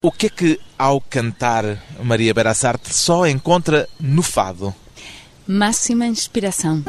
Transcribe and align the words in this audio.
O 0.00 0.12
que 0.12 0.26
é 0.26 0.30
que, 0.30 0.60
ao 0.78 1.00
cantar 1.00 1.64
Maria 2.04 2.32
Berassarte, 2.32 2.94
só 2.94 3.26
encontra 3.26 3.88
no 3.98 4.22
fado? 4.22 4.72
Máxima 5.44 6.06
inspiração. 6.06 6.84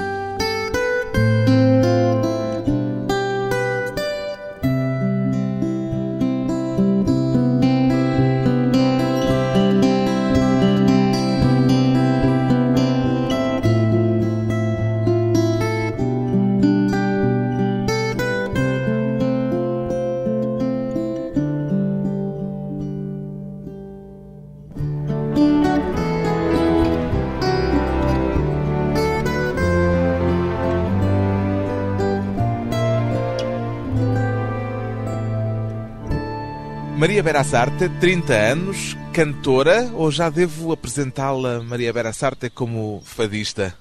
Maria 37.20 37.34
Berassarte, 37.34 37.90
30 38.00 38.34
anos, 38.34 38.96
cantora, 39.12 39.92
ou 39.94 40.10
já 40.10 40.30
devo 40.30 40.72
apresentá-la, 40.72 41.62
Maria 41.62 41.92
Berassarte, 41.92 42.50
como 42.50 43.02
fadista? 43.04 43.76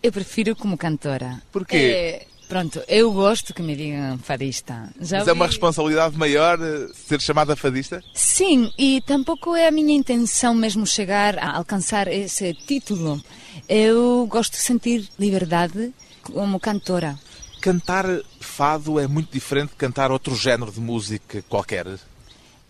Eu 0.00 0.12
prefiro 0.12 0.54
como 0.54 0.78
cantora. 0.78 1.42
Porquê? 1.50 1.76
É, 1.76 2.26
pronto, 2.48 2.80
eu 2.86 3.12
gosto 3.12 3.52
que 3.52 3.62
me 3.62 3.74
digam 3.74 4.16
fadista. 4.18 4.90
Já 5.00 5.18
Mas 5.18 5.26
é 5.26 5.32
uma 5.32 5.48
responsabilidade 5.48 6.16
maior 6.16 6.56
eh, 6.62 6.86
ser 6.94 7.20
chamada 7.20 7.56
fadista? 7.56 8.00
Sim, 8.14 8.72
e 8.78 9.02
tampouco 9.04 9.56
é 9.56 9.66
a 9.66 9.72
minha 9.72 9.96
intenção 9.96 10.54
mesmo 10.54 10.86
chegar 10.86 11.36
a 11.36 11.56
alcançar 11.56 12.06
esse 12.06 12.54
título. 12.54 13.20
Eu 13.68 14.24
gosto 14.30 14.52
de 14.52 14.58
sentir 14.58 15.08
liberdade 15.18 15.92
como 16.22 16.60
cantora. 16.60 17.18
Cantar 17.60 18.06
fado 18.38 19.00
é 19.00 19.08
muito 19.08 19.32
diferente 19.32 19.70
de 19.70 19.76
cantar 19.76 20.12
outro 20.12 20.36
género 20.36 20.70
de 20.70 20.78
música 20.78 21.42
qualquer. 21.48 21.98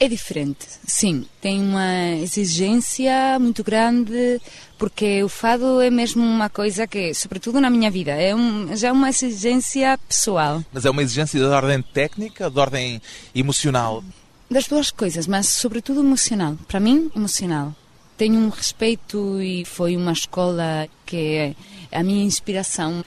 É 0.00 0.06
diferente, 0.06 0.64
sim. 0.86 1.26
Tem 1.40 1.60
uma 1.60 2.14
exigência 2.22 3.36
muito 3.40 3.64
grande, 3.64 4.40
porque 4.78 5.24
o 5.24 5.28
fado 5.28 5.80
é 5.80 5.90
mesmo 5.90 6.22
uma 6.22 6.48
coisa 6.48 6.86
que, 6.86 7.12
sobretudo 7.12 7.60
na 7.60 7.68
minha 7.68 7.90
vida, 7.90 8.12
é 8.12 8.32
um, 8.32 8.76
já 8.76 8.88
é 8.88 8.92
uma 8.92 9.08
exigência 9.08 9.98
pessoal. 10.08 10.64
Mas 10.72 10.84
é 10.84 10.90
uma 10.90 11.02
exigência 11.02 11.40
de 11.40 11.46
ordem 11.46 11.82
técnica, 11.82 12.48
de 12.48 12.60
ordem 12.60 13.02
emocional. 13.34 14.04
Das 14.48 14.68
duas 14.68 14.92
coisas, 14.92 15.26
mas 15.26 15.48
sobretudo 15.48 16.00
emocional. 16.00 16.56
Para 16.68 16.78
mim, 16.78 17.10
emocional. 17.14 17.74
Tenho 18.16 18.38
um 18.38 18.50
respeito 18.50 19.42
e 19.42 19.64
foi 19.64 19.96
uma 19.96 20.12
escola 20.12 20.88
que 21.04 21.16
é 21.16 21.54
a 21.90 22.04
minha 22.04 22.24
inspiração. 22.24 23.04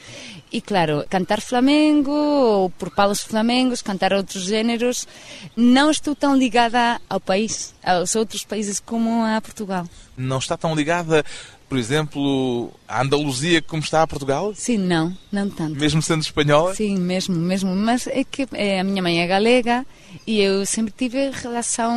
E 0.52 0.60
claro, 0.60 1.06
cantar 1.10 1.40
flamengo 1.40 2.12
ou 2.12 2.70
por 2.72 2.90
palos 2.90 3.22
flamengos, 3.22 3.82
cantar 3.82 4.12
outros 4.12 4.44
géneros, 4.44 5.08
não 5.56 5.90
estou 5.90 6.14
tão 6.14 6.36
ligada 6.36 7.00
ao 7.10 7.22
país, 7.22 7.74
aos 7.82 8.16
outros 8.18 8.44
países 8.44 8.78
como 8.78 9.24
a 9.24 9.40
Portugal. 9.40 9.88
Não 10.18 10.40
está 10.40 10.58
tão 10.58 10.76
ligada, 10.76 11.24
por 11.72 11.78
exemplo, 11.78 12.70
à 12.86 13.02
Andaluzia 13.02 13.62
como 13.62 13.82
está 13.82 14.04
a 14.04 14.08
Portugal? 14.08 14.52
Sim, 14.54 14.78
não, 14.78 15.16
não 15.32 15.50
tanto. 15.50 15.80
Mesmo 15.80 16.02
sendo 16.02 16.22
espanhola? 16.22 16.76
Sim, 16.76 16.98
mesmo, 16.98 17.34
mesmo. 17.34 17.74
Mas 17.74 18.08
é 18.08 18.26
que 18.26 18.46
eh, 18.52 18.82
a 18.82 18.84
minha 18.84 19.02
mãe 19.02 19.22
é 19.22 19.26
galega 19.26 19.86
e 20.28 20.42
eu 20.42 20.66
sempre 20.66 20.92
tive 20.92 21.30
relação 21.30 21.94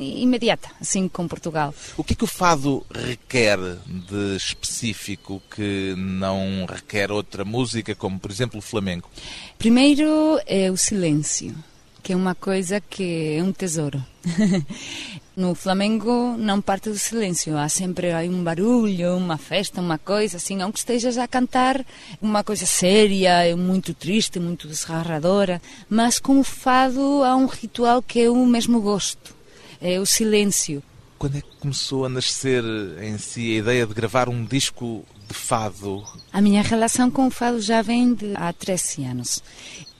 imediata, 0.00 0.70
assim, 0.80 1.08
com 1.08 1.28
Portugal. 1.28 1.74
O 1.94 2.02
que 2.02 2.14
é 2.14 2.16
que 2.16 2.24
o 2.24 2.26
fado 2.26 2.86
requer 2.90 3.58
de 3.86 4.34
específico 4.34 5.42
que 5.54 5.94
não 5.94 6.64
requer 6.66 7.12
outra 7.12 7.44
música, 7.44 7.94
como 7.94 8.18
por 8.18 8.30
exemplo 8.30 8.60
o 8.60 8.62
flamenco? 8.62 9.10
Primeiro 9.58 10.40
é 10.46 10.70
o 10.70 10.76
silêncio, 10.78 11.54
que 12.02 12.14
é 12.14 12.16
uma 12.16 12.34
coisa 12.34 12.80
que 12.80 13.36
é 13.36 13.42
um 13.42 13.52
tesouro. 13.52 14.02
no 15.38 15.54
Flamengo 15.54 16.34
não 16.36 16.60
parte 16.60 16.90
do 16.90 16.98
silêncio, 16.98 17.56
há 17.56 17.68
sempre 17.68 18.10
aí 18.10 18.28
um 18.28 18.42
barulho, 18.42 19.16
uma 19.16 19.38
festa, 19.38 19.80
uma 19.80 19.96
coisa 19.96 20.36
assim, 20.36 20.60
aunque 20.60 20.80
estejas 20.80 21.16
a 21.16 21.28
cantar 21.28 21.86
uma 22.20 22.42
coisa 22.42 22.66
séria, 22.66 23.56
muito 23.56 23.94
triste, 23.94 24.40
muito 24.40 24.66
desgarradora, 24.66 25.62
mas 25.88 26.18
com 26.18 26.40
o 26.40 26.44
fado 26.44 27.22
há 27.22 27.36
um 27.36 27.46
ritual 27.46 28.02
que 28.02 28.18
eu 28.18 28.34
mesmo 28.46 28.80
gosto, 28.80 29.32
é 29.80 30.00
o 30.00 30.04
silêncio. 30.04 30.82
Quando 31.16 31.38
é 31.38 31.40
que 31.40 31.56
começou 31.60 32.04
a 32.04 32.08
nascer 32.08 32.64
em 33.00 33.16
si 33.16 33.54
a 33.54 33.58
ideia 33.58 33.86
de 33.86 33.94
gravar 33.94 34.28
um 34.28 34.44
disco 34.44 35.04
de 35.28 35.34
fado? 35.34 36.02
A 36.32 36.40
minha 36.40 36.62
relação 36.62 37.12
com 37.12 37.28
o 37.28 37.30
fado 37.30 37.60
já 37.60 37.80
vem 37.80 38.12
de 38.12 38.32
há 38.34 38.52
13 38.52 39.04
anos. 39.04 39.42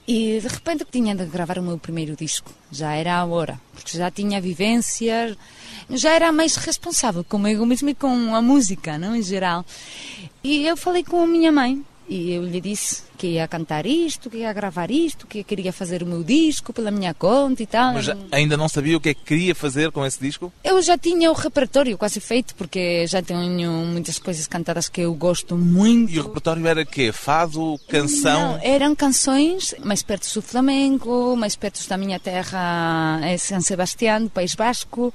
E 0.09 0.41
de 0.41 0.49
repente 0.49 0.87
tinha 0.91 1.15
de 1.15 1.27
gravar 1.27 1.59
o 1.59 1.63
meu 1.63 1.77
primeiro 1.77 2.17
disco. 2.17 2.51
Já 2.73 2.95
era 2.95 3.19
a 3.19 3.27
hora, 3.27 3.61
porque 3.75 3.99
já 3.99 4.11
tinha 4.11 4.41
vivências, 4.41 5.37
já 5.91 6.13
era 6.13 6.33
mais 6.33 6.57
responsável 6.57 7.23
comigo 7.23 7.67
mesmo 7.67 7.91
e 7.91 7.95
com 7.95 8.35
a 8.35 8.41
música, 8.41 8.97
não 8.97 9.15
em 9.15 9.21
geral. 9.23 9.67
E 10.43 10.67
eu 10.67 10.79
falei 10.79 11.05
com 11.05 11.23
a 11.23 11.27
minha 11.27 11.53
mãe 11.53 11.85
e 12.09 12.33
eu 12.33 12.43
lhe 12.43 12.59
disse 12.59 13.03
que 13.19 13.27
ia 13.27 13.49
cantar 13.49 13.85
isto, 13.85 14.31
que 14.31 14.39
ia 14.39 14.53
gravar 14.53 14.91
isto, 14.91 15.27
que 15.27 15.43
queria 15.43 15.73
fazer 15.73 16.03
o 16.05 16.07
meu 16.07 16.23
disco 16.23 16.73
pela 16.73 16.91
minha 16.91 17.13
conta 17.13 17.63
e 17.63 17.67
tal. 17.67 17.95
Mas 17.95 18.09
ainda 18.31 18.57
não 18.57 18.69
sabia 18.69 18.97
o 18.97 19.01
que 19.01 19.09
é 19.09 19.15
que 19.15 19.25
queria 19.25 19.55
fazer 19.55 19.91
com 19.91 20.07
esse 20.07 20.21
disco? 20.21 20.53
Eu 20.63 20.81
já 20.81 20.97
tinha 20.97 21.31
o 21.31 21.35
repertório 21.35 21.99
quase 21.99 22.21
feito, 22.21 22.55
porque 22.55 23.07
já 23.09 23.21
tenho 23.21 23.73
muitas 23.87 24.19
coisas 24.21 24.47
cantadas 24.47 24.89
que 24.89 25.01
eu 25.01 25.13
gosto 25.15 25.57
muito. 25.57 26.13
E 26.13 26.21
o 26.21 26.23
repertório 26.23 26.67
era 26.67 26.87
quê? 26.87 27.11
Fado, 27.13 27.79
canção? 27.89 28.53
Não, 28.53 28.61
eram 28.63 28.95
canções 28.95 29.75
mais 29.83 30.03
perto 30.03 30.33
do 30.33 30.41
Flamengo, 30.41 31.35
mais 31.37 31.57
perto 31.57 31.87
da 31.89 31.97
minha 31.97 32.21
terra, 32.21 33.19
é 33.25 33.37
São 33.37 33.61
Sebastião, 33.61 34.23
do 34.23 34.31
País 34.31 34.55
Basco. 34.55 35.13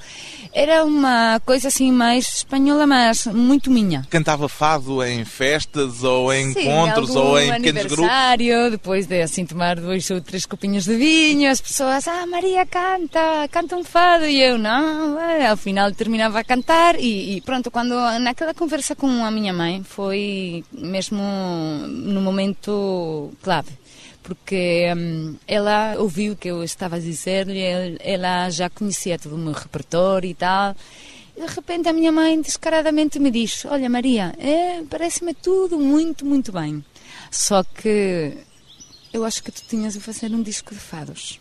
Era 0.52 0.84
uma 0.84 1.40
coisa 1.46 1.70
assim 1.70 1.92
mais 1.92 2.38
espanhola, 2.38 2.86
mas 2.86 3.26
muito 3.28 3.72
minha. 3.72 4.06
Cantava 4.10 4.50
fado 4.50 5.02
em 5.04 5.24
festas 5.24 6.04
ou 6.04 6.34
em 6.34 6.52
Sim, 6.52 6.62
encontros 6.62 7.16
ou 7.16 7.40
em 7.40 7.54
pequenos 7.54 7.93
aniversário, 8.02 8.72
depois 8.72 9.06
de 9.08 9.22
assim 9.22 9.46
tomar 9.46 9.80
dois 9.80 10.10
ou 10.10 10.20
três 10.22 10.46
copinhos 10.46 10.86
de 10.86 10.96
vinho, 10.96 11.50
as 11.50 11.62
pessoas, 11.62 12.08
ah, 12.08 12.26
Maria 12.26 12.66
canta, 12.66 13.48
canta 13.52 13.76
um 13.76 13.84
fado, 13.84 14.26
e 14.26 14.42
eu, 14.42 14.58
não, 14.58 15.20
é. 15.20 15.48
ao 15.48 15.58
final 15.58 15.92
terminava 15.92 16.40
a 16.40 16.44
cantar 16.44 17.00
e, 17.00 17.38
e 17.38 17.42
pronto, 17.42 17.70
quando 17.72 17.94
naquela 18.20 18.54
conversa 18.54 18.96
com 18.96 19.08
a 19.24 19.32
minha 19.32 19.54
mãe 19.54 19.84
foi 19.84 20.64
mesmo 20.72 21.22
no 21.88 22.22
momento 22.22 23.32
clave. 23.42 23.72
Porque 24.22 24.86
hum, 24.96 25.36
ela 25.46 25.96
ouviu 25.98 26.32
o 26.32 26.36
que 26.38 26.48
eu 26.48 26.64
estava 26.64 26.96
a 26.96 27.00
dizer-lhe, 27.00 27.60
el- 27.60 27.98
ela 28.00 28.50
já 28.50 28.70
conhecia 28.70 29.20
todo 29.20 29.36
o 29.36 29.38
meu 29.38 29.52
repertório 29.52 30.30
e 30.30 30.34
tal. 30.34 30.74
E 31.36 31.42
de 31.42 31.48
repente 31.54 31.90
a 31.90 31.94
minha 31.94 32.10
mãe 32.10 32.40
descaradamente 32.40 33.20
me 33.20 33.30
diz: 33.30 33.66
Olha, 33.66 33.90
Maria, 33.90 34.34
é, 34.38 34.82
parece-me 34.90 35.34
tudo 35.34 35.78
muito, 35.78 36.26
muito 36.26 36.54
bem. 36.54 36.82
Só 37.34 37.64
que 37.64 38.38
eu 39.12 39.26
acho 39.26 39.44
que 39.44 39.52
tu 39.52 39.64
tinhas 39.68 39.94
de 39.94 40.00
fazer 40.00 40.32
um 40.32 40.42
disco 40.44 40.74
de 40.74 40.80
fados. 40.80 41.40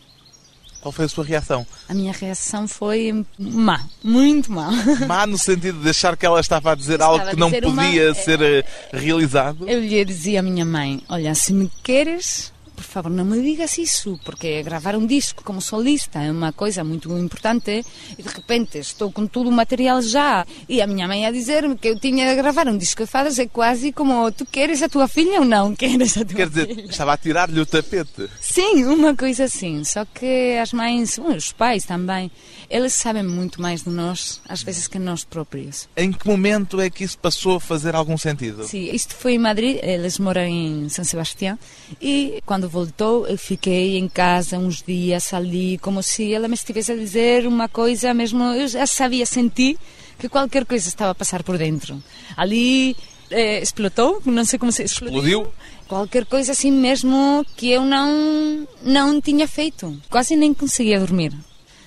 Qual 0.81 0.91
foi 0.91 1.05
a 1.05 1.07
sua 1.07 1.23
reação? 1.23 1.65
A 1.87 1.93
minha 1.93 2.11
reação 2.11 2.67
foi 2.67 3.25
má, 3.39 3.85
muito 4.03 4.51
má. 4.51 4.69
Má 5.07 5.25
no 5.25 5.37
sentido 5.37 5.81
de 5.81 5.89
achar 5.89 6.17
que 6.17 6.25
ela 6.25 6.39
estava 6.39 6.71
a 6.73 6.75
dizer 6.75 6.93
Estava 6.95 7.13
algo 7.13 7.29
que 7.29 7.35
não 7.37 7.49
dizer 7.49 7.65
uma- 7.65 7.83
podia 7.83 8.13
ser 8.13 8.41
eh, 8.41 8.65
realizado? 8.91 9.67
Eu 9.69 9.79
lhe 9.79 10.03
dizia 10.03 10.41
à 10.41 10.43
minha 10.43 10.65
mãe: 10.65 11.01
Olha, 11.07 11.33
se 11.35 11.53
me 11.53 11.71
queres, 11.81 12.51
por 12.75 12.83
favor, 12.83 13.09
não 13.09 13.25
me 13.25 13.41
digas 13.41 13.77
isso, 13.77 14.19
porque 14.25 14.61
gravar 14.63 14.95
um 14.95 15.05
disco 15.05 15.43
como 15.43 15.61
solista 15.61 16.19
é 16.19 16.31
uma 16.31 16.51
coisa 16.51 16.83
muito 16.83 17.11
importante 17.17 17.85
e 18.17 18.21
de 18.23 18.29
repente 18.29 18.77
estou 18.79 19.11
com 19.11 19.25
todo 19.27 19.49
o 19.49 19.51
material 19.51 20.01
já. 20.01 20.45
E 20.67 20.81
a 20.81 20.87
minha 20.87 21.07
mãe 21.07 21.25
a 21.25 21.31
dizer-me 21.31 21.77
que 21.77 21.87
eu 21.89 21.99
tinha 21.99 22.27
de 22.29 22.35
gravar 22.35 22.67
um 22.67 22.77
disco 22.77 23.03
de 23.03 23.09
fadas 23.09 23.37
é 23.39 23.47
quase 23.47 23.91
como: 23.91 24.31
Tu 24.31 24.45
queres 24.45 24.81
a 24.81 24.89
tua 24.89 25.07
filha 25.07 25.39
ou 25.39 25.45
não 25.45 25.73
queres 25.77 26.17
a 26.17 26.25
tua 26.25 26.35
Quer 26.35 26.49
dizer, 26.49 26.67
filha? 26.67 26.85
estava 26.89 27.13
a 27.13 27.17
tirar-lhe 27.17 27.59
o 27.59 27.65
tapete. 27.65 28.29
Sim, 28.39 28.85
uma 28.85 29.15
coisa 29.15 29.45
assim. 29.45 29.83
Só 29.83 30.05
que 30.05 30.57
as 30.61 30.73
mães, 30.73 31.17
os 31.17 31.51
pais 31.51 31.85
também, 31.85 32.31
eles 32.69 32.93
sabem 32.93 33.23
muito 33.23 33.61
mais 33.61 33.83
de 33.83 33.89
nós, 33.89 34.41
às 34.47 34.63
vezes, 34.63 34.87
que 34.87 34.97
nós 34.99 35.23
próprios. 35.23 35.87
Em 35.95 36.11
que 36.11 36.27
momento 36.27 36.79
é 36.81 36.89
que 36.89 37.03
isso 37.03 37.17
passou 37.17 37.57
a 37.57 37.59
fazer 37.59 37.95
algum 37.95 38.17
sentido? 38.17 38.63
Sim, 38.65 38.89
isto 38.93 39.13
foi 39.15 39.33
em 39.33 39.39
Madrid, 39.39 39.77
eles 39.81 40.17
moram 40.19 40.41
em 40.43 40.89
São 40.89 41.03
Sebastião 41.05 41.57
e 42.01 42.41
quando 42.45 42.62
voltou 42.67 43.27
eu 43.27 43.37
fiquei 43.37 43.97
em 43.97 44.07
casa 44.07 44.57
uns 44.57 44.81
dias 44.81 45.33
ali, 45.33 45.77
como 45.79 46.01
se 46.03 46.33
ela 46.33 46.47
me 46.47 46.53
estivesse 46.55 46.91
a 46.91 46.95
dizer 46.95 47.45
uma 47.47 47.67
coisa 47.69 48.13
mesmo, 48.13 48.43
eu 48.43 48.67
já 48.67 48.85
sabia 48.85 49.25
sentir 49.25 49.77
que 50.19 50.29
qualquer 50.29 50.65
coisa 50.65 50.87
estava 50.87 51.11
a 51.11 51.15
passar 51.15 51.43
por 51.43 51.57
dentro. 51.57 52.01
Ali 52.37 52.95
eh, 53.31 53.61
explotou, 53.61 54.21
não 54.25 54.45
sei 54.45 54.57
como 54.59 54.71
se 54.71 54.83
Explodiu? 54.83 55.47
Qualquer 55.87 56.25
coisa 56.25 56.53
assim 56.53 56.71
mesmo 56.71 57.45
que 57.57 57.69
eu 57.71 57.83
não, 57.83 58.67
não 58.81 59.19
tinha 59.21 59.47
feito. 59.47 59.99
Quase 60.09 60.35
nem 60.35 60.53
conseguia 60.53 60.99
dormir. 60.99 61.33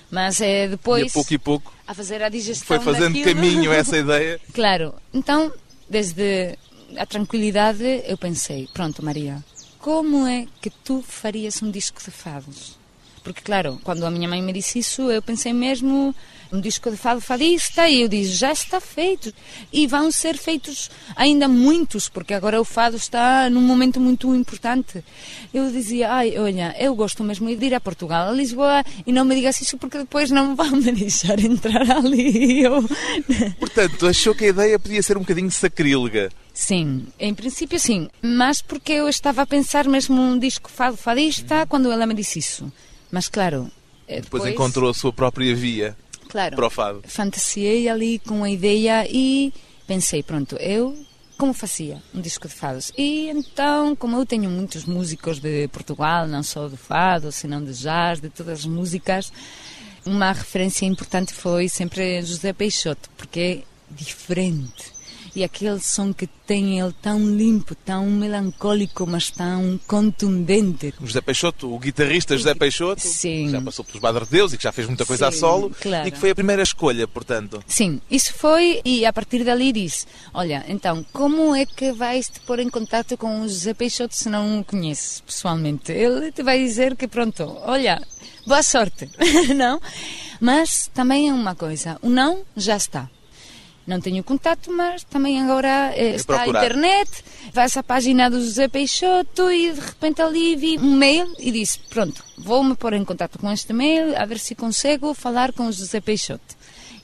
Mas 0.09 0.39
eh, 0.39 0.65
E 0.65 0.67
depois... 0.69 1.11
a 1.11 1.13
pouco 1.13 1.33
e 1.33 1.37
pouco. 1.37 1.73
a 1.85 1.93
fazer 1.93 2.21
a 2.23 2.29
digestão 2.29 2.65
Foi 2.67 2.79
fazendo 2.79 3.13
daquilo. 3.13 3.35
caminho 3.35 3.71
essa 3.73 3.97
ideia. 3.99 4.39
Claro, 4.53 4.93
então, 5.13 5.51
desde 5.89 6.57
a 6.97 7.05
tranquilidade, 7.05 8.03
eu 8.07 8.17
pensei: 8.17 8.69
pronto, 8.73 9.03
Maria, 9.03 9.43
como 9.79 10.25
é 10.27 10.47
que 10.61 10.69
tu 10.69 11.01
farias 11.01 11.61
um 11.61 11.71
disco 11.71 12.01
de 12.03 12.11
fados? 12.11 12.77
Porque, 13.23 13.41
claro, 13.41 13.79
quando 13.83 14.05
a 14.05 14.11
minha 14.11 14.27
mãe 14.27 14.41
me 14.41 14.53
disse 14.53 14.79
isso, 14.79 15.11
eu 15.11 15.21
pensei 15.21 15.53
mesmo 15.53 16.15
um 16.51 16.59
disco 16.59 16.89
de 16.89 16.97
fado 16.97 17.21
fadista 17.21 17.89
e 17.89 18.01
eu 18.01 18.07
disse, 18.07 18.31
já 18.31 18.51
está 18.51 18.79
feito. 18.79 19.33
E 19.71 19.87
vão 19.87 20.11
ser 20.11 20.37
feitos 20.37 20.89
ainda 21.15 21.47
muitos, 21.47 22.09
porque 22.09 22.33
agora 22.33 22.59
o 22.59 22.65
fado 22.65 22.95
está 22.95 23.49
num 23.49 23.61
momento 23.61 23.99
muito 23.99 24.33
importante. 24.35 25.03
Eu 25.53 25.71
dizia, 25.71 26.11
ai, 26.11 26.37
olha, 26.37 26.75
eu 26.79 26.95
gosto 26.95 27.23
mesmo 27.23 27.53
de 27.55 27.65
ir 27.65 27.73
a 27.73 27.79
Portugal, 27.79 28.29
a 28.29 28.31
Lisboa, 28.31 28.83
e 29.05 29.11
não 29.11 29.25
me 29.25 29.35
digas 29.35 29.59
isso 29.61 29.77
porque 29.77 29.97
depois 29.97 30.31
não 30.31 30.55
vão 30.55 30.71
me 30.71 30.91
deixar 30.91 31.39
entrar 31.39 31.89
ali. 31.89 32.57
Eu... 32.67 32.83
Portanto, 33.59 34.07
achou 34.07 34.33
que 34.33 34.45
a 34.45 34.49
ideia 34.49 34.79
podia 34.79 35.01
ser 35.01 35.17
um 35.17 35.21
bocadinho 35.21 35.51
sacrílega. 35.51 36.29
Sim, 36.53 37.07
em 37.19 37.35
princípio 37.35 37.79
sim, 37.79 38.09
mas 38.19 38.63
porque 38.63 38.91
eu 38.91 39.07
estava 39.07 39.43
a 39.43 39.45
pensar 39.45 39.87
mesmo 39.87 40.15
num 40.15 40.39
disco 40.39 40.71
fado 40.71 40.97
fadista 40.97 41.67
quando 41.67 41.91
ela 41.91 42.07
me 42.07 42.15
disse 42.15 42.39
isso. 42.39 42.71
Mas 43.11 43.27
claro, 43.27 43.71
eh, 44.07 44.21
Depois, 44.21 44.41
depois 44.41 44.53
encontrou 44.53 44.89
a 44.89 44.93
sua 44.93 45.13
própria 45.13 45.55
via 45.55 45.95
claro, 46.27 46.55
para 46.55 46.67
o 46.67 46.69
fado. 46.69 47.01
fantasiei 47.05 47.89
ali 47.89 48.19
com 48.19 48.43
a 48.43 48.49
ideia 48.49 49.07
e 49.09 49.53
pensei, 49.87 50.21
pronto, 50.21 50.55
eu 50.57 50.95
como 51.37 51.53
fazia 51.53 52.01
um 52.15 52.19
disco 52.19 52.47
de 52.47 52.55
fados? 52.55 52.91
E 52.97 53.29
então, 53.29 53.95
como 53.95 54.17
eu 54.17 54.25
tenho 54.25 54.49
muitos 54.49 54.85
músicos 54.85 55.39
de 55.39 55.67
Portugal, 55.67 56.27
não 56.27 56.41
só 56.41 56.67
de 56.67 56.77
fado, 56.77 57.31
senão 57.31 57.63
de 57.63 57.73
jazz, 57.73 58.19
de 58.19 58.29
todas 58.29 58.59
as 58.59 58.65
músicas, 58.65 59.31
uma 60.03 60.31
referência 60.31 60.85
importante 60.85 61.33
foi 61.33 61.69
sempre 61.69 62.21
José 62.23 62.53
Peixoto, 62.53 63.09
porque 63.15 63.63
é 63.63 63.93
diferente. 63.93 64.96
E 65.37 65.43
aquele 65.43 65.79
som 65.79 66.11
que 66.11 66.25
tem 66.25 66.79
ele 66.79 66.91
tão 66.99 67.23
limpo, 67.23 67.75
tão 67.75 68.07
melancólico, 68.07 69.05
mas 69.05 69.29
tão 69.29 69.79
contundente. 69.85 70.95
O 70.99 71.05
José 71.05 71.21
Peixoto, 71.21 71.71
o 71.71 71.77
guitarrista 71.77 72.35
José 72.35 72.55
Peixoto, 72.55 73.03
Sim. 73.03 73.45
que 73.45 73.51
já 73.51 73.61
passou 73.61 73.85
pelos 73.85 74.01
Madre 74.01 74.25
de 74.25 74.31
Deus 74.31 74.51
e 74.51 74.57
que 74.57 74.63
já 74.63 74.71
fez 74.71 74.87
muita 74.87 75.05
coisa 75.05 75.29
Sim, 75.29 75.37
a 75.37 75.39
solo, 75.39 75.71
claro. 75.79 76.07
e 76.07 76.11
que 76.11 76.17
foi 76.17 76.31
a 76.31 76.35
primeira 76.35 76.63
escolha, 76.63 77.07
portanto. 77.07 77.63
Sim, 77.67 78.01
isso 78.09 78.33
foi 78.33 78.81
e 78.83 79.05
a 79.05 79.13
partir 79.13 79.43
dali 79.43 79.71
disse, 79.71 80.07
olha, 80.33 80.65
então, 80.67 81.05
como 81.13 81.55
é 81.55 81.67
que 81.67 81.91
vais 81.91 82.27
te 82.27 82.39
pôr 82.39 82.57
em 82.57 82.69
contato 82.71 83.15
com 83.15 83.41
o 83.41 83.47
José 83.47 83.75
Peixoto 83.75 84.15
se 84.15 84.29
não 84.29 84.61
o 84.61 84.65
conheces 84.65 85.21
pessoalmente? 85.21 85.91
Ele 85.91 86.31
te 86.31 86.41
vai 86.41 86.57
dizer 86.57 86.95
que 86.95 87.07
pronto, 87.07 87.43
olha, 87.61 88.01
boa 88.47 88.63
sorte, 88.63 89.07
não? 89.55 89.79
Mas 90.41 90.89
também 90.91 91.29
é 91.29 91.31
uma 91.31 91.53
coisa, 91.53 91.99
o 92.01 92.09
não 92.09 92.41
já 92.55 92.75
está. 92.75 93.07
Não 93.87 94.01
tenho 94.01 94.21
contato, 94.21 94.69
mas 94.69 95.05
também 95.05 95.41
agora 95.41 95.93
eh, 95.95 96.15
está 96.15 96.41
a 96.41 96.47
internet, 96.49 97.09
vais 97.53 97.77
à 97.77 97.81
página 97.81 98.29
do 98.29 98.37
José 98.37 98.67
Peixoto 98.67 99.49
e 99.49 99.71
de 99.71 99.79
repente 99.79 100.21
ali 100.21 100.57
vi 100.57 100.77
um 100.77 100.93
mail 100.93 101.33
e 101.39 101.53
disse, 101.53 101.79
pronto, 101.89 102.21
vou-me 102.37 102.75
pôr 102.75 102.91
em 102.91 103.05
contato 103.05 103.39
com 103.39 103.49
este 103.49 103.71
mail 103.71 104.13
a 104.17 104.25
ver 104.25 104.39
se 104.39 104.55
consigo 104.55 105.13
falar 105.13 105.53
com 105.53 105.67
o 105.67 105.71
José 105.71 106.01
Peixoto. 106.01 106.57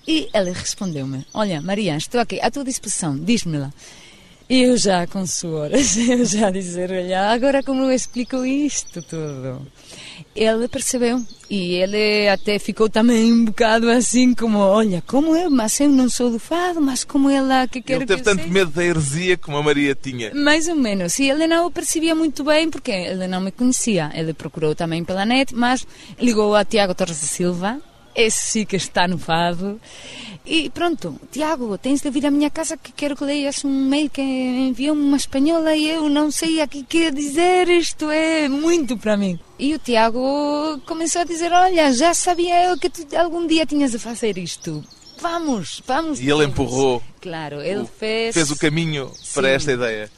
E 0.05 0.27
ele 0.33 0.51
respondeu-me, 0.51 1.25
olha 1.33 1.61
Maria, 1.61 1.95
estou 1.95 2.19
aqui 2.19 2.41
à 2.41 2.51
tua 2.51 2.65
disposição, 2.65 3.17
diz-me-la. 3.17 3.71
E 4.49 4.63
eu 4.63 4.75
já 4.75 5.07
com 5.07 5.25
suores, 5.25 5.95
eu 6.05 6.25
já 6.25 6.47
a 6.47 6.51
dizer, 6.51 6.91
olha, 6.91 7.31
agora 7.31 7.63
como 7.63 7.83
eu 7.83 7.91
explico 7.93 8.43
isto 8.43 9.01
tudo? 9.01 9.65
Ele 10.35 10.67
percebeu 10.67 11.23
e 11.49 11.75
ele 11.75 12.27
até 12.29 12.57
ficou 12.57 12.89
também 12.89 13.31
um 13.31 13.45
bocado 13.45 13.89
assim 13.89 14.33
como, 14.33 14.57
olha, 14.57 15.03
como 15.05 15.35
eu, 15.35 15.51
mas 15.51 15.79
eu 15.79 15.89
não 15.89 16.09
sou 16.09 16.31
do 16.31 16.39
fado, 16.39 16.81
mas 16.81 17.03
como 17.03 17.29
ela 17.29 17.67
que 17.67 17.81
quer 17.81 17.93
Ele 17.93 18.01
que 18.01 18.07
teve 18.07 18.21
eu 18.21 18.25
tanto 18.25 18.41
seja?" 18.41 18.53
medo 18.53 18.71
da 18.71 18.83
heresia 18.83 19.37
como 19.37 19.57
a 19.57 19.63
Maria 19.63 19.93
tinha. 19.95 20.33
Mais 20.33 20.67
ou 20.67 20.75
menos. 20.75 21.19
E 21.19 21.29
ele 21.29 21.45
não 21.47 21.67
o 21.67 21.71
percebia 21.71 22.15
muito 22.15 22.43
bem 22.43 22.69
porque 22.69 22.91
ele 22.91 23.27
não 23.27 23.41
me 23.41 23.51
conhecia. 23.51 24.11
Ele 24.15 24.33
procurou 24.33 24.73
também 24.73 25.03
pela 25.03 25.25
net, 25.25 25.53
mas 25.53 25.85
ligou 26.19 26.55
a 26.55 26.65
Tiago 26.65 26.95
Torres 26.95 27.19
da 27.21 27.27
Silva. 27.27 27.79
Esse 28.15 28.39
sim 28.51 28.65
que 28.65 28.75
está 28.75 29.07
no 29.07 29.17
fado. 29.17 29.79
E 30.45 30.69
pronto, 30.69 31.19
Tiago, 31.31 31.77
tens 31.77 32.01
de 32.01 32.09
vir 32.11 32.25
à 32.25 32.31
minha 32.31 32.49
casa 32.49 32.75
que 32.77 32.91
quero 32.91 33.15
que 33.15 33.23
leias 33.23 33.63
um 33.63 33.87
mail 33.87 34.09
que 34.09 34.21
enviou 34.21 34.93
uma 34.95 35.15
espanhola 35.17 35.73
e 35.75 35.89
eu 35.89 36.09
não 36.09 36.29
sei 36.29 36.61
o 36.61 36.67
que 36.67 37.09
dizer, 37.11 37.69
isto 37.69 38.11
é 38.11 38.47
muito 38.49 38.97
para 38.97 39.15
mim. 39.17 39.39
E 39.57 39.73
o 39.73 39.79
Tiago 39.79 40.79
começou 40.85 41.21
a 41.21 41.25
dizer, 41.25 41.51
olha, 41.51 41.93
já 41.93 42.13
sabia 42.13 42.65
eu 42.69 42.77
que 42.77 42.89
tu 42.89 43.07
algum 43.17 43.47
dia 43.47 43.65
tinhas 43.65 43.91
de 43.91 43.99
fazer 43.99 44.37
isto. 44.37 44.83
Vamos, 45.21 45.81
vamos. 45.87 46.19
E 46.19 46.23
ele 46.23 46.31
todos." 46.31 46.47
empurrou. 46.49 47.01
Claro, 47.21 47.61
ele 47.61 47.81
o- 47.83 47.85
fez... 47.87 48.33
Fez 48.33 48.51
o 48.51 48.57
caminho 48.57 49.09
para 49.33 49.47
Sim. 49.47 49.55
esta 49.55 49.71
ideia. 49.71 50.11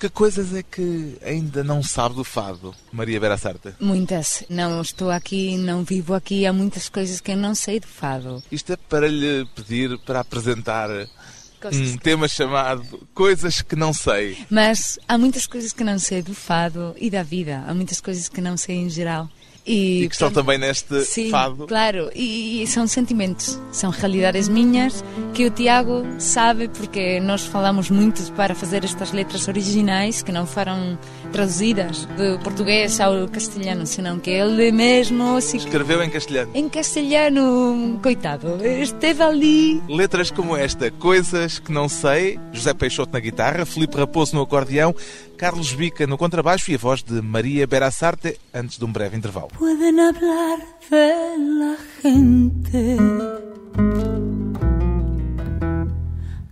Que 0.00 0.08
coisas 0.08 0.54
é 0.54 0.62
que 0.62 1.18
ainda 1.22 1.62
não 1.62 1.82
sabe 1.82 2.14
do 2.14 2.24
fado, 2.24 2.74
Maria 2.90 3.20
Vera 3.20 3.36
Sarta? 3.36 3.76
Muitas. 3.78 4.44
Não 4.48 4.80
estou 4.80 5.10
aqui, 5.10 5.58
não 5.58 5.84
vivo 5.84 6.14
aqui. 6.14 6.46
Há 6.46 6.54
muitas 6.54 6.88
coisas 6.88 7.20
que 7.20 7.32
eu 7.32 7.36
não 7.36 7.54
sei 7.54 7.78
de 7.78 7.86
fado. 7.86 8.42
Isto 8.50 8.72
é 8.72 8.76
para 8.78 9.06
lhe 9.06 9.46
pedir 9.54 9.98
para 9.98 10.20
apresentar 10.20 10.88
um 10.90 11.98
tema 11.98 12.26
chamado 12.26 13.06
Coisas 13.12 13.60
que 13.60 13.76
não 13.76 13.92
sei. 13.92 14.38
Mas 14.48 14.98
há 15.06 15.18
muitas 15.18 15.46
coisas 15.46 15.70
que 15.70 15.84
não 15.84 15.98
sei 15.98 16.22
do 16.22 16.34
fado 16.34 16.94
e 16.98 17.10
da 17.10 17.22
vida. 17.22 17.62
Há 17.66 17.74
muitas 17.74 18.00
coisas 18.00 18.26
que 18.26 18.40
não 18.40 18.56
sei 18.56 18.76
em 18.76 18.88
geral. 18.88 19.28
E, 19.70 20.02
E 20.04 20.08
que 20.08 20.14
estão 20.14 20.30
também 20.30 20.58
neste 20.58 21.00
Sim, 21.04 21.30
fado. 21.30 21.66
claro. 21.66 22.10
E, 22.14 22.62
e 22.62 22.66
são 22.66 22.86
sentimentos, 22.86 23.58
são 23.72 23.90
realidades 23.90 24.48
minhas 24.48 25.04
que 25.34 25.46
o 25.46 25.50
Tiago 25.50 26.04
sabe 26.18 26.68
porque 26.68 27.20
nós 27.20 27.44
falamos 27.44 27.90
muito 27.90 28.20
para 28.32 28.54
fazer 28.54 28.84
estas 28.84 29.12
letras 29.12 29.46
originais 29.48 30.22
que 30.22 30.32
não 30.32 30.46
foram 30.46 30.98
traduzidas 31.32 32.06
do 32.16 32.38
português 32.42 32.98
ao 33.00 33.28
castelhano, 33.28 33.86
senão 33.86 34.18
que 34.18 34.30
ele 34.30 34.72
mesmo 34.72 35.40
se 35.40 35.58
Escreveu 35.58 36.02
em 36.02 36.10
castelhano. 36.10 36.50
em 36.54 36.68
castelhano, 36.68 37.98
coitado, 38.02 38.58
esteve 38.64 39.22
ali. 39.22 39.82
Letras 39.88 40.30
como 40.30 40.56
esta, 40.56 40.90
Coisas 40.90 41.58
que 41.58 41.70
não 41.72 41.88
sei, 41.88 42.38
José 42.52 42.74
Peixoto 42.74 43.12
na 43.12 43.20
guitarra, 43.20 43.64
Filipe 43.64 43.96
Raposo 43.96 44.34
no 44.34 44.42
acordeão, 44.42 44.94
Carlos 45.40 45.72
Bica 45.72 46.06
no 46.06 46.18
contrabaixo 46.18 46.70
e 46.70 46.74
a 46.74 46.78
voz 46.78 47.02
de 47.02 47.22
Maria 47.22 47.66
Berassarte 47.66 48.38
antes 48.52 48.76
de 48.76 48.84
um 48.84 48.92
breve 48.92 49.16
intervalo. 49.16 49.48
Pueden 49.56 49.98
hablar 49.98 50.58
de 50.90 51.14
la 51.38 51.78
gente 52.02 52.98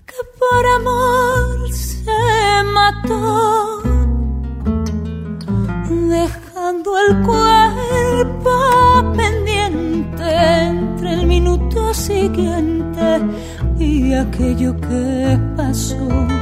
que 0.07 0.25
por 0.39 0.67
amor 0.79 1.71
se 1.71 2.63
mató, 2.73 3.83
dejando 6.09 6.99
el 6.99 7.23
cuerpo 7.27 9.13
pendiente 9.15 10.33
entre 10.63 11.13
el 11.13 11.27
minuto 11.27 11.93
siguiente 11.93 13.21
y 13.79 14.15
aquello 14.15 14.75
que 14.81 15.39
pasó 15.59 16.38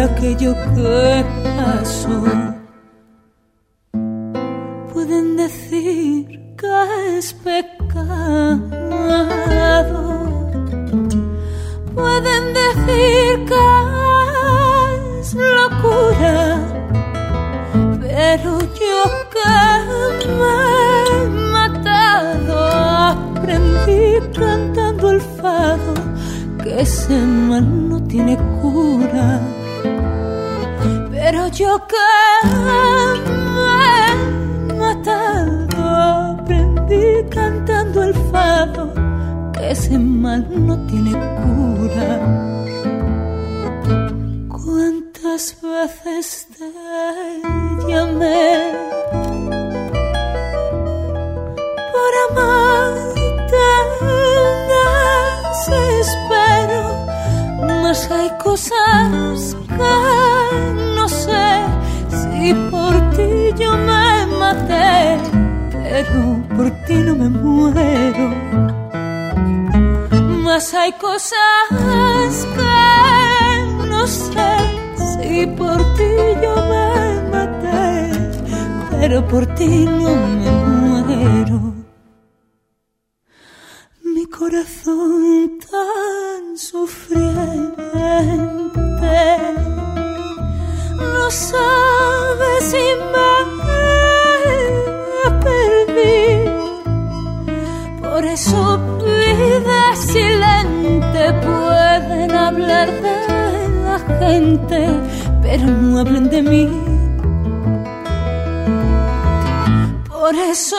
aquello 0.00 0.54
que 0.74 1.24
pasó. 1.56 2.53
que 39.54 39.70
ese 39.70 39.98
mal 39.98 40.46
no 40.50 40.76
tiene 40.86 41.12
cura. 41.12 42.10
¿Cuántas 44.48 45.56
veces 45.62 46.46
te 46.56 46.68
llamé 47.88 48.72
para 51.94 52.20
amarte 52.30 53.64
desespero? 55.60 56.82
Mas 57.82 58.10
hay 58.10 58.30
cosas 58.42 59.56
que 59.68 59.94
no 60.96 61.08
sé 61.08 61.46
si 62.10 62.54
por 62.70 62.94
ti 63.10 63.62
yo 63.62 63.76
me 63.76 64.26
maté, 64.38 65.18
pero 65.72 66.20
por 66.56 66.70
ti 66.86 66.94
no 66.94 67.14
me 67.14 67.28
muero 67.28 68.73
mas 70.56 70.72
hay 70.72 70.92
cosas 70.92 71.66
que 72.54 72.74
no 73.88 74.06
sé 74.06 74.52
si 75.10 75.46
por 75.48 75.78
ti 75.96 76.12
yo 76.44 76.54
me 76.70 76.88
maté, 77.32 78.12
pero 78.92 79.26
por 79.26 79.44
ti 79.56 79.84
no 79.84 80.14
me 80.38 80.50
muero. 80.68 81.58
Mi 84.04 84.26
corazón 84.26 85.58
tan 85.72 86.56
sufriente 86.56 88.06
no 91.14 91.30
sabe 91.32 92.50
si 92.70 92.84
me 93.12 93.30
perdí. 95.42 96.22
Por 98.00 98.24
eso 98.24 98.78
pueden 101.32 102.30
hablar 102.34 102.88
de 103.06 103.18
la 103.86 103.98
gente, 104.20 104.80
pero 105.42 105.66
no 105.66 106.00
hablen 106.00 106.28
de 106.28 106.42
mí. 106.42 106.64
Por 110.08 110.34
eso 110.34 110.76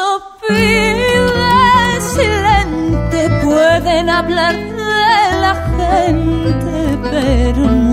vida 0.49 1.99
silente 1.99 3.29
pueden 3.43 4.09
hablar 4.09 4.55
de 4.55 5.05
la 5.45 5.53
gente, 5.77 6.97
pero 7.11 7.61
no 7.83 7.84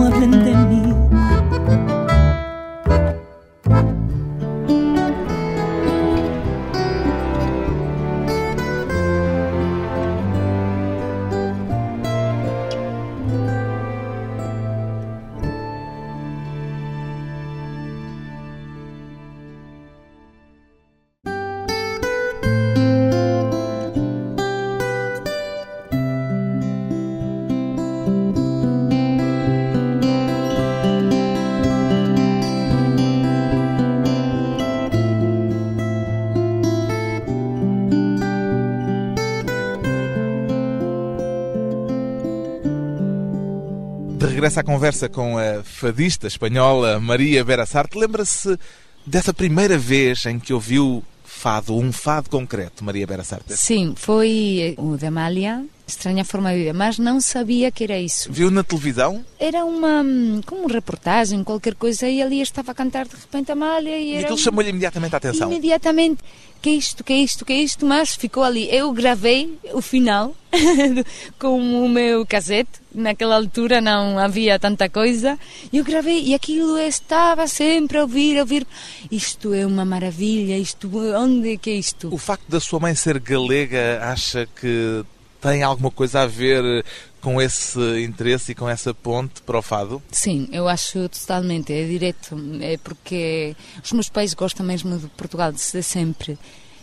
regressa 44.42 44.60
à 44.60 44.64
conversa 44.64 45.08
com 45.08 45.38
a 45.38 45.62
fadista 45.62 46.26
espanhola 46.26 46.98
Maria 46.98 47.44
Berassarte. 47.44 47.96
Lembra-se 47.96 48.58
dessa 49.06 49.32
primeira 49.32 49.78
vez 49.78 50.26
em 50.26 50.40
que 50.40 50.52
ouviu 50.52 51.04
fado, 51.24 51.76
um 51.76 51.92
fado 51.92 52.28
concreto, 52.28 52.82
Maria 52.82 53.06
Berassarte? 53.06 53.56
Sim, 53.56 53.94
foi 53.96 54.74
o 54.78 54.96
de 54.96 55.06
Amália, 55.06 55.64
Estranha 55.92 56.24
Forma 56.24 56.52
de 56.52 56.58
Vida, 56.58 56.72
mas 56.72 56.98
não 56.98 57.20
sabia 57.20 57.70
que 57.70 57.84
era 57.84 57.98
isso. 57.98 58.30
Viu 58.32 58.50
na 58.50 58.62
televisão? 58.62 59.24
Era 59.38 59.64
uma, 59.64 60.04
como 60.46 60.62
uma 60.62 60.72
reportagem, 60.72 61.42
qualquer 61.44 61.74
coisa, 61.74 62.08
e 62.08 62.22
ali 62.22 62.40
estava 62.40 62.72
a 62.72 62.74
cantar 62.74 63.06
de 63.06 63.14
repente 63.14 63.52
Amália 63.52 63.98
e, 63.98 64.10
e 64.10 64.14
era... 64.14 64.22
aquilo 64.24 64.38
chamou-lhe 64.38 64.70
imediatamente 64.70 65.14
a 65.14 65.18
atenção? 65.18 65.48
Imediatamente 65.48 66.22
que 66.62 66.70
é 66.70 66.74
isto, 66.74 67.02
que 67.02 67.12
é 67.12 67.16
isto, 67.16 67.44
que 67.44 67.52
é 67.52 67.56
isto, 67.56 67.84
mas 67.84 68.14
ficou 68.14 68.44
ali. 68.44 68.72
Eu 68.72 68.92
gravei 68.92 69.58
o 69.72 69.82
final 69.82 70.32
com 71.36 71.58
o 71.84 71.88
meu 71.88 72.24
cassete. 72.24 72.80
Naquela 72.94 73.34
altura 73.34 73.80
não 73.80 74.16
havia 74.16 74.58
tanta 74.60 74.88
coisa. 74.88 75.36
Eu 75.72 75.82
gravei 75.82 76.22
e 76.22 76.34
aquilo 76.34 76.78
estava 76.78 77.48
sempre 77.48 77.98
a 77.98 78.02
ouvir, 78.02 78.38
a 78.38 78.42
ouvir. 78.42 78.64
Isto 79.10 79.52
é 79.52 79.66
uma 79.66 79.84
maravilha, 79.84 80.56
isto, 80.56 80.88
onde 81.16 81.54
é 81.54 81.56
que 81.56 81.70
é 81.70 81.74
isto? 81.74 82.14
O 82.14 82.18
facto 82.18 82.48
da 82.48 82.60
sua 82.60 82.78
mãe 82.78 82.94
ser 82.94 83.18
galega, 83.18 84.00
acha 84.04 84.46
que 84.46 85.04
tem 85.42 85.64
alguma 85.64 85.90
coisa 85.90 86.20
a 86.20 86.26
ver 86.26 86.84
com 87.20 87.42
esse 87.42 87.78
interesse 88.02 88.52
e 88.52 88.54
com 88.54 88.68
essa 88.68 88.94
ponte 88.94 89.42
para 89.42 89.58
o 89.58 89.62
fado? 89.62 90.00
Sim, 90.10 90.48
eu 90.52 90.68
acho 90.68 91.08
totalmente, 91.08 91.72
é 91.72 91.84
direto, 91.84 92.36
é 92.60 92.76
porque 92.78 93.54
os 93.82 93.92
meus 93.92 94.08
pais 94.08 94.32
gostam 94.34 94.64
mesmo 94.64 94.96
de 94.98 95.08
Portugal 95.08 95.50
desde 95.50 95.82
sempre. 95.82 96.38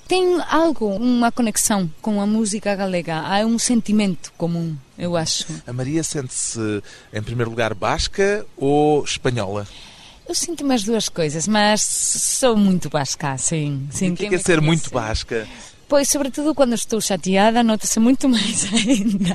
Tem 0.07 0.41
algo, 0.49 0.87
uma 0.87 1.31
conexão 1.31 1.89
com 2.01 2.19
a 2.19 2.25
música 2.25 2.75
galega, 2.75 3.15
há 3.15 3.45
um 3.45 3.57
sentimento 3.57 4.33
comum, 4.37 4.75
eu 4.97 5.15
acho. 5.15 5.45
A 5.65 5.71
Maria 5.71 6.03
sente-se, 6.03 6.83
em 7.13 7.21
primeiro 7.21 7.51
lugar, 7.51 7.73
basca 7.73 8.45
ou 8.57 9.03
espanhola? 9.03 9.67
Eu 10.27 10.35
sinto-me 10.35 10.73
as 10.73 10.83
duas 10.83 11.09
coisas, 11.09 11.47
mas 11.47 11.81
sou 11.81 12.57
muito 12.57 12.89
basca, 12.89 13.37
sim. 13.37 13.87
sim 13.89 14.11
o 14.11 14.15
que 14.15 14.25
é, 14.25 14.29
que 14.29 14.35
é 14.35 14.39
ser 14.39 14.61
muito 14.61 14.89
basca? 14.91 15.47
Pois, 15.89 16.07
sobretudo 16.07 16.53
quando 16.53 16.75
estou 16.75 17.01
chateada, 17.01 17.63
nota-se 17.63 17.99
muito 17.99 18.29
mais 18.29 18.63
ainda. 18.71 19.33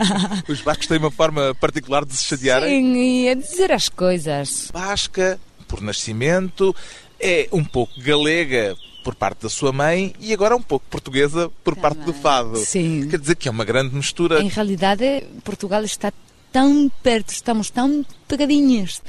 Os 0.49 0.61
bascos 0.61 0.87
têm 0.87 0.99
uma 0.99 1.11
forma 1.11 1.53
particular 1.57 2.05
de 2.05 2.17
se 2.17 2.25
chatearem? 2.25 2.71
Sim, 2.71 2.97
e 2.97 3.29
a 3.29 3.35
dizer 3.35 3.73
as 3.73 3.89
coisas. 3.89 4.71
Basca, 4.73 5.39
por 5.67 5.83
nascimento, 5.83 6.75
é 7.19 7.49
um 7.51 7.65
pouco 7.65 8.01
galega 8.01 8.77
por 9.03 9.17
parte 9.17 9.43
da 9.43 9.49
sua 9.51 9.73
mãe 9.73 10.15
e 10.21 10.33
agora 10.33 10.55
um 10.57 10.63
pouco 10.63 10.87
portuguesa 10.89 11.51
por 11.65 11.75
Também. 11.75 11.83
parte 11.91 12.05
do 12.07 12.15
fado. 12.15 12.57
Sim. 12.57 13.09
Quer 13.11 13.19
dizer 13.19 13.35
que 13.35 13.49
é 13.49 13.51
uma 13.51 13.65
grande 13.65 13.93
mistura. 13.95 14.41
Em 14.41 14.49
realidade, 14.49 15.25
Portugal 15.43 15.83
está 15.85 16.13
tão 16.55 16.89
perto, 17.03 17.31
estamos 17.31 17.69
tão 17.69 18.07
pegadinhos. 18.29 19.03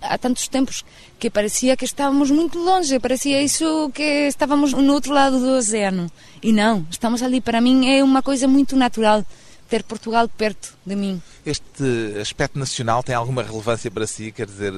Há 0.00 0.16
tantos 0.16 0.46
tempos 0.46 0.84
que 1.18 1.28
parecia 1.28 1.76
que 1.76 1.84
estávamos 1.84 2.30
muito 2.30 2.60
longe, 2.60 3.00
parecia 3.00 3.42
isso 3.42 3.90
que 3.92 4.28
estávamos 4.28 4.72
no 4.72 4.92
outro 4.92 5.12
lado 5.12 5.40
do 5.40 5.56
oceano. 5.56 6.08
E 6.40 6.52
não, 6.52 6.86
estamos 6.88 7.20
ali. 7.20 7.40
Para 7.40 7.60
mim 7.60 7.88
é 7.88 8.04
uma 8.04 8.22
coisa 8.22 8.46
muito 8.46 8.76
natural 8.76 9.26
ter 9.68 9.82
Portugal 9.82 10.28
perto 10.28 10.76
de 10.86 10.94
mim. 10.94 11.20
Este 11.44 12.20
aspecto 12.20 12.56
nacional 12.56 13.02
tem 13.02 13.16
alguma 13.16 13.42
relevância 13.42 13.90
para 13.90 14.06
si? 14.06 14.30
Quer 14.30 14.46
dizer, 14.46 14.72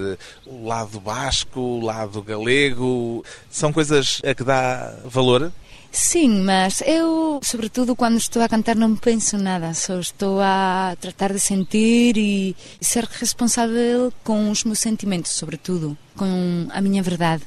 o 0.47 0.67
lado 0.67 0.99
basco, 1.01 1.61
o 1.61 1.81
lado 1.81 2.23
galego, 2.23 3.23
são 3.51 3.71
coisas 3.71 4.23
a 4.25 4.35
que 4.35 4.45
dá 4.45 4.97
valor? 5.05 5.53
Sim, 5.97 6.41
mas 6.43 6.83
eu, 6.85 7.39
sobretudo 7.41 7.95
quando 7.95 8.17
estou 8.17 8.43
a 8.43 8.49
cantar, 8.49 8.75
não 8.75 8.97
penso 8.97 9.39
nada, 9.39 9.73
só 9.75 10.01
estou 10.01 10.41
a 10.41 10.97
tratar 11.01 11.33
de 11.33 11.39
sentir 11.39 12.17
e 12.17 12.57
ser 12.81 13.05
responsável 13.05 14.13
com 14.25 14.51
os 14.51 14.65
meus 14.65 14.81
sentimentos, 14.81 15.31
sobretudo, 15.31 15.97
com 16.17 16.67
a 16.71 16.81
minha 16.81 17.01
verdade. 17.01 17.45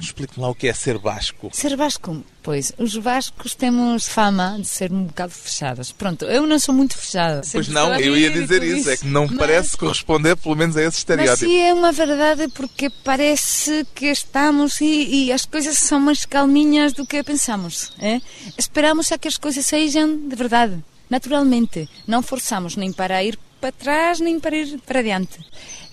Explique-me 0.00 0.42
lá 0.42 0.50
o 0.50 0.54
que 0.54 0.68
é 0.68 0.72
ser 0.72 0.98
basco. 0.98 1.50
Ser 1.52 1.76
basco? 1.76 2.24
Pois, 2.42 2.72
os 2.78 2.96
bascos 2.96 3.54
temos 3.54 4.08
fama 4.08 4.56
de 4.58 4.66
ser 4.66 4.92
um 4.92 5.04
bocado 5.04 5.32
fechados. 5.32 5.92
Pronto, 5.92 6.24
eu 6.24 6.46
não 6.46 6.58
sou 6.58 6.74
muito 6.74 6.96
fechada. 6.96 7.42
Pois 7.52 7.68
não, 7.68 7.94
eu 7.98 8.16
ia 8.16 8.30
dizer 8.30 8.62
isso, 8.62 8.78
isso, 8.78 8.90
é 8.90 8.96
que 8.96 9.06
não 9.06 9.26
mas, 9.26 9.36
parece 9.36 9.76
corresponder 9.76 10.36
pelo 10.36 10.56
menos 10.56 10.76
a 10.76 10.82
esse 10.82 10.98
estereótipo. 10.98 11.44
Mas 11.44 11.50
sim, 11.50 11.60
é 11.60 11.74
uma 11.74 11.92
verdade 11.92 12.48
porque 12.48 12.90
parece 13.04 13.86
que 13.94 14.06
estamos 14.06 14.80
e, 14.80 15.26
e 15.26 15.32
as 15.32 15.44
coisas 15.44 15.78
são 15.78 16.00
mais 16.00 16.24
calminhas 16.24 16.92
do 16.92 17.06
que 17.06 17.22
pensamos. 17.22 17.92
É? 17.98 18.20
Esperamos 18.56 19.12
a 19.12 19.18
que 19.18 19.28
as 19.28 19.36
coisas 19.36 19.66
sejam 19.66 20.16
de 20.16 20.34
verdade, 20.34 20.82
naturalmente. 21.10 21.88
Não 22.06 22.22
forçamos 22.22 22.76
nem 22.76 22.92
para 22.92 23.22
ir 23.22 23.38
para 23.60 23.72
trás 23.72 24.20
nem 24.20 24.38
para 24.38 24.56
ir 24.56 24.78
para 24.86 25.00
adiante. 25.00 25.38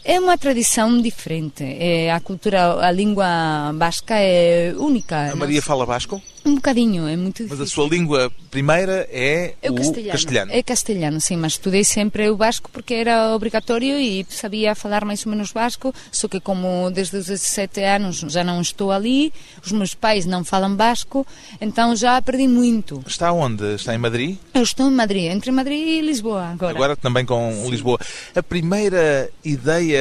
É 0.08 0.20
uma 0.20 0.38
tradição 0.38 1.02
diferente. 1.02 1.64
É, 1.64 2.12
a 2.12 2.20
cultura, 2.20 2.86
a 2.86 2.92
língua 2.92 3.74
basca 3.74 4.14
é 4.16 4.72
única. 4.78 5.32
A 5.32 5.36
Maria 5.36 5.64
fala 5.64 5.84
basco? 5.84 6.22
Um 6.46 6.56
bocadinho, 6.56 7.08
é 7.08 7.18
muito 7.18 7.38
difícil. 7.38 7.58
Mas 7.58 7.68
a 7.68 7.74
sua 7.74 7.90
língua 7.90 8.32
primeira 8.52 9.08
é, 9.12 9.56
é 9.64 9.72
o, 9.72 9.74
castelhano. 9.74 10.12
castelhano. 10.12 10.52
É 10.52 10.62
castelhano, 10.62 11.20
sim, 11.20 11.38
mas 11.38 11.54
estudei 11.54 11.84
sempre 11.84 12.30
o 12.30 12.38
basco 12.38 12.70
porque 12.72 12.94
era 12.94 13.34
obrigatório 13.34 13.98
e 14.00 14.24
sabia 14.30 14.76
falar 14.76 15.04
mais 15.04 15.26
ou 15.26 15.32
menos 15.32 15.52
basco, 15.52 15.92
só 16.12 16.28
que 16.28 16.40
como 16.40 16.92
desde 16.92 17.18
os 17.18 17.26
17 17.26 17.82
anos 17.82 18.18
já 18.30 18.44
não 18.44 18.62
estou 18.62 18.92
ali, 18.92 19.34
os 19.66 19.72
meus 19.72 19.96
pais 19.96 20.28
não 20.28 20.44
falam 20.44 20.76
basco, 20.76 21.26
então 21.60 21.96
já 21.96 22.22
perdi 22.22 22.48
muito. 22.48 23.04
Está 23.08 23.32
onde? 23.32 23.74
Está 23.74 23.96
em 23.96 23.98
Madrid? 23.98 24.38
Eu 24.54 24.62
estou 24.62 24.88
em 24.88 24.94
Madrid, 24.94 25.32
entre 25.32 25.52
Madrid 25.52 25.80
e 25.80 26.02
Lisboa 26.02 26.44
agora. 26.44 26.76
Agora 26.76 26.96
também 26.96 27.26
com 27.26 27.52
sim. 27.64 27.72
Lisboa. 27.72 27.98
A 28.36 28.44
primeira 28.44 29.32
ideia 29.44 29.95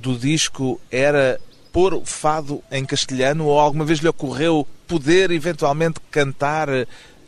do 0.00 0.16
disco 0.16 0.80
era 0.90 1.40
pôr 1.72 1.94
o 1.94 2.04
fado 2.04 2.62
em 2.70 2.84
castelhano 2.84 3.46
ou 3.46 3.58
alguma 3.58 3.84
vez 3.84 3.98
lhe 3.98 4.08
ocorreu 4.08 4.66
poder 4.86 5.30
eventualmente 5.30 6.00
cantar 6.10 6.68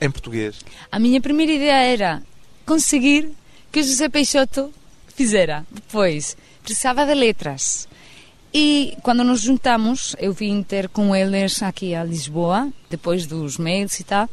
em 0.00 0.10
português? 0.10 0.60
A 0.90 0.98
minha 0.98 1.20
primeira 1.20 1.52
ideia 1.52 1.92
era 1.92 2.22
conseguir 2.64 3.30
que 3.72 3.82
José 3.82 4.08
Peixoto 4.08 4.72
fizera. 5.14 5.66
Depois, 5.70 6.36
precisava 6.62 7.06
de 7.06 7.14
letras. 7.14 7.88
E 8.52 8.96
quando 9.02 9.24
nos 9.24 9.40
juntamos, 9.40 10.16
eu 10.18 10.32
vim 10.32 10.62
ter 10.62 10.88
com 10.88 11.14
eles 11.14 11.62
aqui 11.62 11.94
a 11.94 12.04
Lisboa, 12.04 12.72
depois 12.88 13.26
dos 13.26 13.58
mails 13.58 13.98
e 14.00 14.04
tal, 14.04 14.28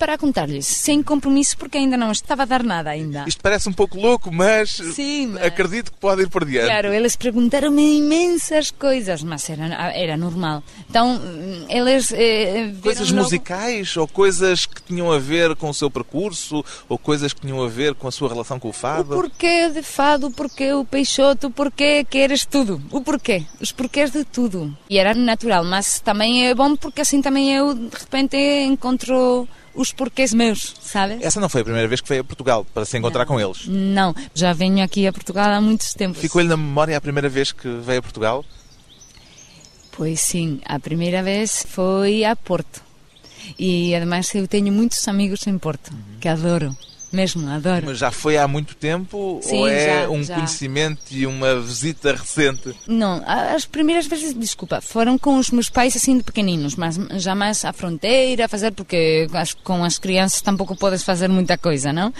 para 0.00 0.16
contar-lhes, 0.16 0.66
sem 0.66 1.02
compromisso, 1.02 1.58
porque 1.58 1.76
ainda 1.76 1.94
não 1.94 2.10
estava 2.10 2.42
a 2.44 2.46
dar 2.46 2.62
nada 2.64 2.88
ainda. 2.88 3.24
Isto 3.28 3.42
parece 3.42 3.68
um 3.68 3.72
pouco 3.72 4.00
louco, 4.00 4.32
mas 4.32 4.70
Sim, 4.94 5.26
mas- 5.34 5.44
acredito 5.44 5.92
que 5.92 5.98
pode 5.98 6.22
ir 6.22 6.30
por 6.30 6.44
diante. 6.46 6.66
Claro, 6.68 6.88
eles 6.92 7.14
perguntaram-me 7.16 7.98
imensas 7.98 8.70
coisas, 8.70 9.22
mas 9.22 9.48
era, 9.50 9.66
era 9.94 10.16
normal. 10.16 10.62
Então, 10.88 11.20
eles 11.68 12.10
eh, 12.16 12.72
Coisas 12.82 13.10
logo- 13.10 13.24
musicais 13.24 13.94
ou 13.98 14.08
coisas 14.08 14.64
que 14.64 14.80
tinham 14.82 15.12
a 15.12 15.18
ver 15.18 15.54
com 15.54 15.68
o 15.68 15.74
seu 15.74 15.90
percurso 15.90 16.64
ou 16.88 16.96
coisas 16.96 17.34
que 17.34 17.42
tinham 17.42 17.62
a 17.62 17.68
ver 17.68 17.94
com 17.94 18.08
a 18.08 18.10
sua 18.12 18.28
relação 18.30 18.58
com 18.58 18.68
o 18.68 18.70
O 18.70 18.72
fado? 18.72 19.14
porquê 19.14 19.68
de 19.68 19.82
fado, 19.82 20.28
o 20.28 20.30
porquê 20.30 20.72
o 20.72 20.82
peixoto, 20.84 21.48
o 21.48 21.50
porquê 21.50 22.06
queres 22.08 22.46
tudo. 22.46 22.80
O 22.90 23.02
porquê, 23.02 23.44
os 23.60 23.70
porquês 23.70 24.10
de 24.10 24.24
tudo. 24.24 24.74
E 24.88 24.96
era 24.98 25.14
natural, 25.14 25.62
mas 25.62 26.00
também 26.00 26.46
é 26.46 26.54
bom 26.54 26.74
porque 26.74 27.02
assim 27.02 27.20
também 27.20 27.52
eu, 27.54 27.74
de 27.74 27.90
repente, 27.98 28.36
encontro 28.36 29.46
os 29.74 29.92
porquês 29.92 30.32
meus, 30.34 30.74
sabes? 30.80 31.22
Essa 31.22 31.40
não 31.40 31.48
foi 31.48 31.60
a 31.60 31.64
primeira 31.64 31.88
vez 31.88 32.00
que 32.00 32.08
veio 32.08 32.22
a 32.22 32.24
Portugal 32.24 32.66
para 32.74 32.84
se 32.84 32.96
encontrar 32.98 33.26
com 33.26 33.40
eles. 33.40 33.66
Não, 33.66 34.14
já 34.34 34.52
venho 34.52 34.82
aqui 34.84 35.06
a 35.06 35.12
Portugal 35.12 35.50
há 35.50 35.60
muitos 35.60 35.94
tempos. 35.94 36.20
Ficou-lhe 36.20 36.48
na 36.48 36.56
memória 36.56 36.96
a 36.96 37.00
primeira 37.00 37.28
vez 37.28 37.52
que 37.52 37.68
veio 37.68 38.00
a 38.00 38.02
Portugal? 38.02 38.44
Pois 39.92 40.20
sim, 40.20 40.60
a 40.64 40.78
primeira 40.78 41.22
vez 41.22 41.64
foi 41.68 42.24
a 42.24 42.34
Porto. 42.34 42.82
E 43.58 43.94
además 43.94 44.34
eu 44.34 44.46
tenho 44.46 44.72
muitos 44.72 45.06
amigos 45.08 45.46
em 45.46 45.58
Porto, 45.58 45.92
que 46.20 46.28
adoro, 46.28 46.76
mesmo 47.12 47.48
adoro. 47.50 47.86
Mas 47.86 47.98
já 47.98 48.10
foi 48.10 48.36
há 48.38 48.46
muito 48.46 48.74
tempo 48.74 49.40
Sim, 49.42 49.58
ou 49.58 49.68
é 49.68 50.02
já, 50.02 50.10
um 50.10 50.22
já. 50.22 50.34
conhecimento 50.34 51.02
e 51.10 51.26
uma 51.26 51.58
visita 51.60 52.12
recente? 52.12 52.74
Não, 52.86 53.22
as 53.26 53.64
primeiras 53.64 54.06
vezes, 54.06 54.34
desculpa, 54.34 54.80
foram 54.80 55.18
com 55.18 55.36
os 55.38 55.50
meus 55.50 55.68
pais 55.68 55.96
assim 55.96 56.16
de 56.18 56.22
pequeninos, 56.24 56.76
mas 56.76 56.96
jamais 57.22 57.64
à 57.64 57.72
fronteira 57.72 58.44
a 58.44 58.48
fazer, 58.48 58.72
porque 58.72 59.26
com 59.64 59.84
as 59.84 59.98
crianças 59.98 60.40
tampouco 60.40 60.76
podes 60.76 61.02
fazer 61.02 61.28
muita 61.28 61.56
coisa, 61.58 61.92
não? 61.92 62.12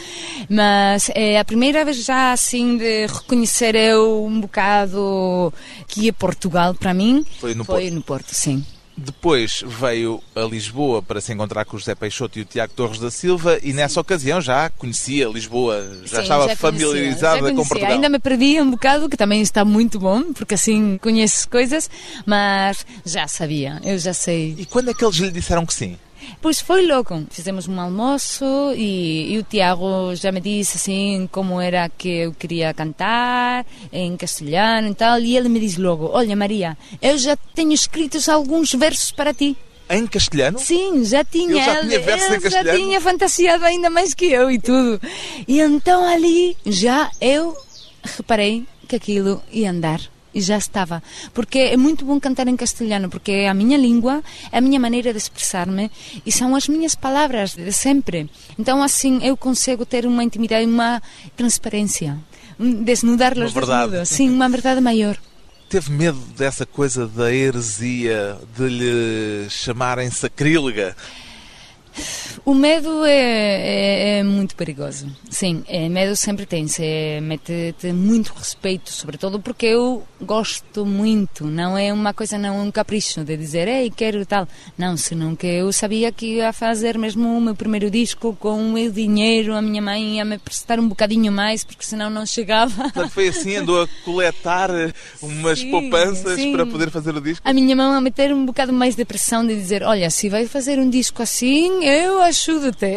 Mas 0.49 1.11
é 1.15 1.39
a 1.39 1.45
primeira 1.45 1.85
vez 1.85 2.05
já 2.05 2.33
assim 2.33 2.77
de 2.77 3.07
reconhecer 3.07 3.75
eu 3.75 4.25
um 4.25 4.41
bocado 4.41 5.53
que 5.87 6.09
é 6.09 6.13
Portugal 6.13 6.75
para 6.75 6.93
mim. 6.95 7.25
Foi 7.41 7.55
no 7.55 7.65
Foi 7.65 7.83
Porto. 7.83 7.95
no 7.95 8.03
Porto, 8.03 8.35
sim. 8.35 8.65
Depois 9.03 9.65
veio 9.67 10.23
a 10.37 10.41
Lisboa 10.43 11.01
para 11.01 11.23
se 11.23 11.33
encontrar 11.33 11.65
com 11.65 11.75
o 11.75 11.79
José 11.81 11.95
Peixoto 11.95 12.39
e 12.39 12.43
o 12.43 12.45
Tiago 12.45 12.75
Torres 12.75 12.99
da 12.99 13.11
Silva 13.11 13.59
e 13.63 13.73
nessa 13.73 13.99
ocasião 13.99 14.43
já 14.43 14.69
conhecia 14.69 15.27
Lisboa, 15.27 15.83
já 16.05 16.19
Sim, 16.19 16.23
estava 16.23 16.43
conhecia, 16.43 16.57
familiarizada 16.57 17.37
já 17.37 17.41
com 17.41 17.55
conhecia. 17.55 17.65
Portugal. 17.69 17.93
Ainda 17.93 18.09
me 18.11 18.19
perdi 18.19 18.61
um 18.61 18.71
bocado, 18.71 19.09
que 19.09 19.17
também 19.17 19.41
está 19.41 19.65
muito 19.65 19.99
bom, 19.99 20.35
porque 20.35 20.53
assim 20.55 20.99
conheces 20.99 21.47
coisas, 21.47 21.89
mas 22.27 22.85
já 23.05 23.27
sabia, 23.27 23.81
eu 23.85 23.99
já 23.99 24.13
sei. 24.13 24.55
E 24.59 24.67
quando 24.67 24.91
é 24.91 24.95
que 24.95 25.03
eles 25.03 25.17
lhe 25.17 25.31
disseram 25.31 25.65
que 25.65 25.73
sim? 25.73 25.97
Pois 26.41 26.61
foi 26.61 26.87
logo. 26.87 27.25
Fizemos 27.31 27.69
um 27.69 27.81
almoço 27.81 28.45
e, 28.77 29.33
e 29.35 29.39
o 29.39 29.43
Tiago 29.43 30.15
já 30.15 30.31
me 30.33 30.41
disse 30.41 30.77
assim 30.77 31.29
como 31.31 31.61
era 31.61 31.89
que 31.89 32.09
eu 32.09 32.33
queria 32.33 32.73
cantar 32.75 33.67
em 33.93 34.17
castelhano 34.17 34.89
e 34.89 34.95
tal. 34.95 35.19
E 35.21 35.37
ele 35.37 35.49
me 35.49 35.61
disse 35.61 35.81
logo: 35.81 36.11
Olha, 36.13 36.35
Maria, 36.37 36.77
eu 37.01 37.17
já 37.19 37.37
tenho 37.55 37.73
escritos 37.73 38.29
alguns 38.29 38.73
versos 38.73 39.11
para 39.13 39.35
ti. 39.35 39.57
Em 39.89 40.07
castelhano? 40.07 40.59
Sim, 40.59 41.05
já 41.05 41.25
tinha. 41.25 41.57
Ele 41.57 41.65
já 41.65 41.81
tinha 41.81 42.01
versos 42.01 42.29
em 42.29 42.33
ele 42.35 42.41
já 42.43 42.51
castelhano? 42.51 42.79
tinha 42.79 43.01
fantasiado 43.01 43.65
ainda 43.65 43.91
mais 43.91 44.15
que 44.15 44.27
eu 44.27 44.51
e 44.51 44.59
tudo. 44.59 45.01
E 45.49 45.61
então 45.61 46.05
ali 46.05 46.57
já 46.65 47.11
eu 47.21 47.57
reparei 48.05 48.65
que 48.87 48.97
aquilo 48.97 49.43
ia 49.53 49.71
andar. 49.71 50.01
E 50.33 50.41
já 50.41 50.57
estava. 50.57 51.03
Porque 51.35 51.59
é 51.59 51.77
muito 51.77 52.05
bom 52.05 52.21
cantar 52.21 52.47
em 52.47 52.57
castelhano, 52.57 53.09
porque 53.09 53.33
é 53.33 53.49
a 53.49 53.55
minha 53.55 53.77
língua, 53.77 54.23
é 54.53 54.59
a 54.59 54.61
minha 54.61 54.79
maneira 54.79 55.13
de 55.13 55.19
expressar-me 55.19 55.91
e 56.25 56.31
são 56.31 56.55
as 56.55 56.69
minhas 56.69 56.95
palavras 56.95 57.55
de 57.55 57.73
sempre. 57.73 58.31
Então, 58.59 58.83
assim, 58.83 59.19
eu 59.23 59.37
consigo 59.37 59.85
ter 59.85 60.07
uma 60.07 60.23
intimidade, 60.23 60.67
uma 60.67 61.03
transparência. 61.37 62.19
Um 62.59 62.83
Desnudar 62.83 63.33
os 63.39 63.53
verdade. 63.53 63.91
desnudos. 63.91 64.09
Sim, 64.09 64.31
uma 64.31 64.49
verdade 64.49 64.81
maior. 64.81 65.17
Teve 65.69 65.93
medo 65.93 66.19
dessa 66.37 66.67
coisa 66.67 67.07
da 67.07 67.33
heresia, 67.33 68.37
de 68.57 68.69
lhe 68.69 69.49
chamarem 69.49 70.11
sacrílega? 70.11 70.97
O 72.45 72.55
medo 72.55 73.05
é, 73.05 73.11
é- 73.13 74.19
é 74.19 74.23
muito 74.23 74.55
perigoso. 74.57 75.07
Sim, 75.29 75.63
é, 75.69 75.89
medo 75.89 76.17
sempre 76.17 76.47
tem-se. 76.47 76.83
É, 76.85 77.21
mete-te 77.21 77.93
muito 77.93 78.33
respeito, 78.37 78.91
sobretudo 78.91 79.41
porque 79.41 79.67
eu 79.67 80.03
gosto 80.21 80.85
muito. 80.87 81.45
Não 81.47 81.77
é 81.77 81.93
uma 81.93 82.13
coisa, 82.15 82.39
não 82.39 82.49
é 82.49 82.63
um 82.63 82.71
capricho 82.71 83.23
de 83.25 83.37
dizer, 83.37 83.69
ei, 83.69 83.91
quero 83.91 84.25
tal. 84.27 84.47
Não, 84.77 84.97
senão 84.97 85.35
que 85.37 85.47
eu 85.47 85.73
sabia 85.73 86.11
que 86.13 86.37
ia 86.37 86.53
fazer 86.53 86.99
mesmo 86.99 87.37
o 87.37 87.41
meu 87.41 87.55
primeiro 87.55 87.91
disco 87.91 88.37
com 88.39 88.59
o 88.61 88.73
meu 88.73 88.91
dinheiro. 88.91 89.55
A 89.55 89.63
minha 89.63 89.83
mãe 89.83 90.17
ia 90.17 90.25
me 90.25 90.39
prestar 90.39 90.79
um 90.81 90.89
bocadinho 90.89 91.31
mais, 91.33 91.63
porque 91.65 91.85
senão 91.85 92.11
não 92.11 92.25
chegava. 92.27 92.83
Portanto, 92.85 93.11
foi 93.11 93.29
assim, 93.29 93.57
andou 93.57 93.83
a 93.83 93.89
coletar 94.05 94.71
umas 95.23 95.59
Sim, 95.61 95.71
poupanças 95.71 96.35
sim. 96.37 96.53
para 96.53 96.67
poder 96.67 96.91
fazer 96.91 97.15
o 97.15 97.21
disco? 97.21 97.41
a 97.47 97.53
minha 97.53 97.75
mão 97.77 97.93
a 97.93 98.01
meter 98.01 98.33
um 98.33 98.45
bocado 98.45 98.73
mais 98.73 98.95
de 98.97 99.05
pressão 99.05 99.47
de 99.47 99.55
dizer, 99.55 99.83
olha, 99.83 100.09
se 100.11 100.29
vai 100.29 100.47
fazer 100.47 100.79
um 100.79 100.89
disco 100.89 101.23
assim, 101.23 101.85
eu 101.91 102.23
ajudo-te. 102.23 102.97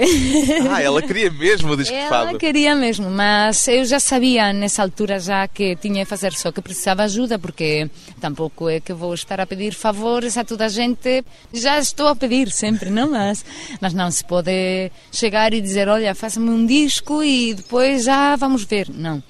Ah, 0.70 0.82
ela 0.82 1.02
queria 1.02 1.30
mesmo 1.32 1.72
o 1.74 1.78
disco 1.78 1.94
de 1.94 2.00
Ela 2.00 2.10
fado. 2.10 2.38
queria 2.38 2.76
mesmo, 2.76 3.10
mas 3.10 3.68
eu 3.68 3.84
já 3.86 4.00
sabia 4.00 4.54
nessa 4.54 4.82
altura 4.82 5.20
já 5.20 5.48
que 5.48 5.76
tinha 5.78 6.04
que 6.04 6.10
fazer 6.10 6.34
só 6.34 6.52
que 6.52 6.62
precisava 6.62 7.04
ajuda, 7.04 7.38
porque 7.40 7.90
tampouco 8.22 8.70
é 8.70 8.80
que 8.80 8.94
vou 8.94 9.14
estar 9.14 9.40
a 9.40 9.46
pedir 9.46 9.74
favores 9.74 10.38
a 10.38 10.44
toda 10.44 10.66
a 10.66 10.70
gente. 10.70 11.24
Já 11.54 11.80
estou 11.80 12.08
a 12.08 12.16
pedir 12.16 12.52
sempre, 12.52 12.90
não? 12.90 13.12
Mas, 13.12 13.44
mas 13.82 13.94
não 13.94 14.10
se 14.12 14.24
pode 14.24 14.92
chegar 15.12 15.54
e 15.54 15.62
dizer, 15.62 15.88
olha, 15.88 16.16
faça-me 16.16 16.50
um 16.50 16.66
disco 16.66 17.24
e 17.24 17.54
depois 17.54 18.04
já 18.06 18.36
vamos 18.36 18.64
ver. 18.64 18.90
Não. 18.90 19.22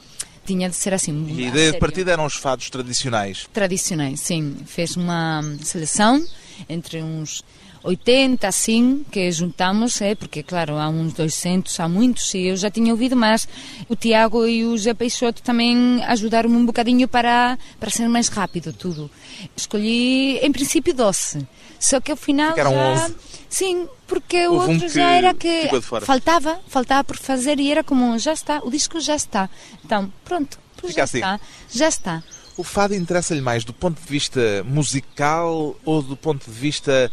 Tinha 0.45 0.69
de 0.69 0.75
ser 0.75 0.93
assim. 0.93 1.25
E 1.37 1.45
a 1.45 1.47
ideia 1.47 1.71
de 1.71 1.79
partida 1.79 2.11
eram 2.11 2.25
os 2.25 2.33
fados 2.35 2.69
tradicionais. 2.69 3.47
tradicionais, 3.53 4.19
sim. 4.19 4.57
Fez 4.65 4.97
uma 4.97 5.41
seleção 5.61 6.21
entre 6.67 7.01
uns 7.01 7.41
80, 7.83 8.47
assim, 8.47 9.05
que 9.11 9.31
juntamos, 9.31 10.01
é, 10.01 10.15
porque, 10.15 10.41
claro, 10.41 10.77
há 10.77 10.87
uns 10.87 11.13
200, 11.13 11.79
há 11.79 11.87
muitos, 11.87 12.33
e 12.33 12.47
eu 12.47 12.55
já 12.55 12.71
tinha 12.71 12.91
ouvido, 12.91 13.15
mas 13.15 13.47
o 13.89 13.95
Tiago 13.95 14.47
e 14.47 14.65
o 14.65 14.77
Zé 14.77 14.93
Peixoto 14.93 15.41
também 15.43 16.01
ajudaram-me 16.05 16.55
um 16.55 16.65
bocadinho 16.65 17.07
para, 17.07 17.57
para 17.79 17.89
ser 17.89 18.07
mais 18.07 18.29
rápido 18.29 18.71
tudo. 18.71 19.11
Escolhi, 19.55 20.37
em 20.37 20.51
princípio, 20.51 20.93
12, 20.93 21.45
só 21.79 21.99
que 21.99 22.11
ao 22.11 22.17
final 22.17 22.51
Ficaram 22.51 22.71
já... 22.71 23.05
11. 23.05 23.15
Sim, 23.49 23.87
porque 24.07 24.47
o 24.47 24.53
Houve 24.53 24.65
um 24.65 24.73
outro 24.73 24.87
que 24.87 24.95
já 24.95 25.11
era 25.11 25.33
que 25.33 25.69
faltava, 26.01 26.59
faltava 26.67 27.03
por 27.03 27.17
fazer 27.17 27.59
e 27.59 27.69
era 27.69 27.83
como, 27.83 28.17
já 28.17 28.33
está, 28.33 28.59
o 28.63 28.71
disco 28.71 28.99
já 28.99 29.15
está. 29.15 29.49
Então, 29.85 30.11
pronto, 30.25 30.57
Fica 30.77 30.93
já 30.93 31.03
assim. 31.03 31.17
está, 31.17 31.39
já 31.71 31.87
está. 31.87 32.23
O 32.55 32.63
fado 32.63 32.93
interessa-lhe 32.95 33.41
mais 33.41 33.63
do 33.63 33.73
ponto 33.73 33.99
de 33.99 34.07
vista 34.07 34.63
musical 34.63 35.75
ou 35.83 36.01
do 36.01 36.15
ponto 36.15 36.45
de 36.45 36.57
vista 36.57 37.11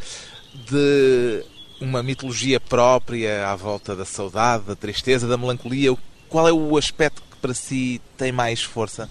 de 0.55 1.45
uma 1.81 2.03
mitologia 2.03 2.61
própria 2.61 3.49
à 3.49 3.57
volta 3.57 3.97
da 3.97 4.05
saudade, 4.05 4.65
da 4.65 4.77
tristeza, 4.77 5.27
da 5.27 5.37
melancolia? 5.37 5.97
Qual 6.29 6.47
é 6.47 6.53
o 6.53 6.77
aspecto 6.77 7.23
que 7.31 7.37
para 7.39 7.55
si 7.55 8.01
tem 8.17 8.31
mais 8.33 8.63
força? 8.63 9.09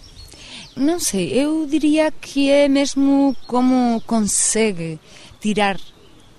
Não 0.76 1.00
sei, 1.00 1.34
eu 1.34 1.66
diria 1.66 2.12
que 2.12 2.50
é 2.50 2.68
mesmo 2.70 3.36
como 3.48 4.02
consegue 4.02 5.00
tirar 5.42 5.78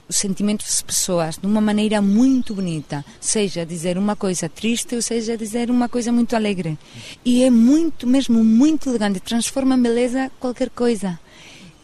os 0.09 0.17
sentimentos 0.17 0.67
das 0.67 0.83
pessoas 0.83 1.37
de 1.37 1.47
uma 1.47 1.61
maneira 1.61 2.03
muito 2.03 2.55
bonita, 2.55 3.05
seja 3.21 3.65
dizer 3.65 3.97
uma 3.97 4.17
coisa 4.17 4.49
triste 4.49 4.97
ou 4.97 5.03
seja 5.03 5.37
dizer 5.37 5.71
uma 5.71 5.89
coisa 5.89 6.11
muito 6.11 6.35
alegre. 6.35 6.77
E 7.25 7.45
é 7.45 7.51
muito, 7.51 8.07
mesmo 8.07 8.43
muito 8.43 8.89
elegante, 8.89 9.21
transforma 9.21 9.77
em 9.77 9.83
beleza 9.83 10.31
qualquer 10.41 10.71
coisa. 10.71 11.19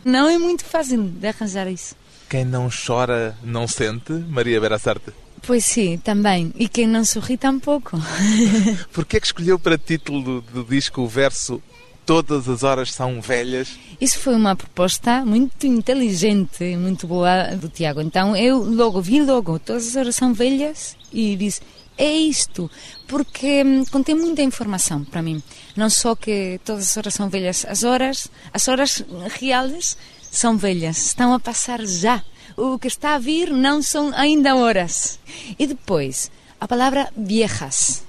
Não 0.04 0.28
é 0.28 0.38
muito 0.38 0.64
fácil 0.64 1.04
de 1.04 1.28
arranjar 1.28 1.68
isso. 1.68 1.94
Quem 2.28 2.44
não 2.44 2.68
chora 2.68 3.36
não 3.42 3.68
sente, 3.68 4.12
Maria 4.12 4.60
Berassarte. 4.60 5.12
Pois 5.42 5.64
sim, 5.64 5.96
também. 5.98 6.52
E 6.56 6.68
quem 6.68 6.86
não 6.86 7.04
sorri 7.04 7.36
tampouco. 7.36 7.96
Porquê 8.92 9.18
é 9.18 9.20
que 9.20 9.26
escolheu 9.26 9.58
para 9.58 9.78
título 9.78 10.22
do, 10.22 10.40
do 10.40 10.64
disco 10.64 11.02
o 11.02 11.08
verso 11.08 11.62
Todas 12.06 12.48
as 12.48 12.62
horas 12.62 12.92
são 12.92 13.20
velhas? 13.20 13.76
Isso 14.00 14.20
foi 14.20 14.36
uma 14.36 14.54
proposta 14.54 15.24
muito 15.24 15.66
inteligente, 15.66 16.76
muito 16.76 17.04
boa 17.04 17.56
do 17.56 17.68
Tiago. 17.68 18.00
Então 18.00 18.36
eu 18.36 18.58
logo 18.58 19.02
vi 19.02 19.20
logo, 19.20 19.58
todas 19.58 19.88
as 19.88 19.96
horas 19.96 20.14
são 20.14 20.32
velhas 20.32 20.96
e 21.12 21.34
disse, 21.34 21.62
é 21.98 22.12
isto, 22.12 22.70
porque 23.08 23.64
hum, 23.64 23.84
contém 23.90 24.14
muita 24.14 24.40
informação 24.40 25.02
para 25.02 25.20
mim. 25.20 25.42
Não 25.74 25.90
só 25.90 26.14
que 26.14 26.60
todas 26.64 26.90
as 26.90 26.96
horas 26.96 27.14
são 27.14 27.28
velhas, 27.28 27.66
as 27.68 27.82
horas, 27.82 28.28
as 28.52 28.68
horas 28.68 29.02
reais 29.40 29.96
são 30.36 30.56
velhas, 30.56 31.06
estão 31.06 31.32
a 31.32 31.40
passar 31.40 31.84
já. 31.84 32.22
O 32.56 32.78
que 32.78 32.88
está 32.88 33.14
a 33.14 33.18
vir 33.18 33.50
não 33.50 33.82
são 33.82 34.12
ainda 34.14 34.54
horas. 34.54 35.18
E 35.58 35.66
depois, 35.66 36.30
a 36.60 36.68
palavra 36.68 37.10
viejas. 37.16 38.04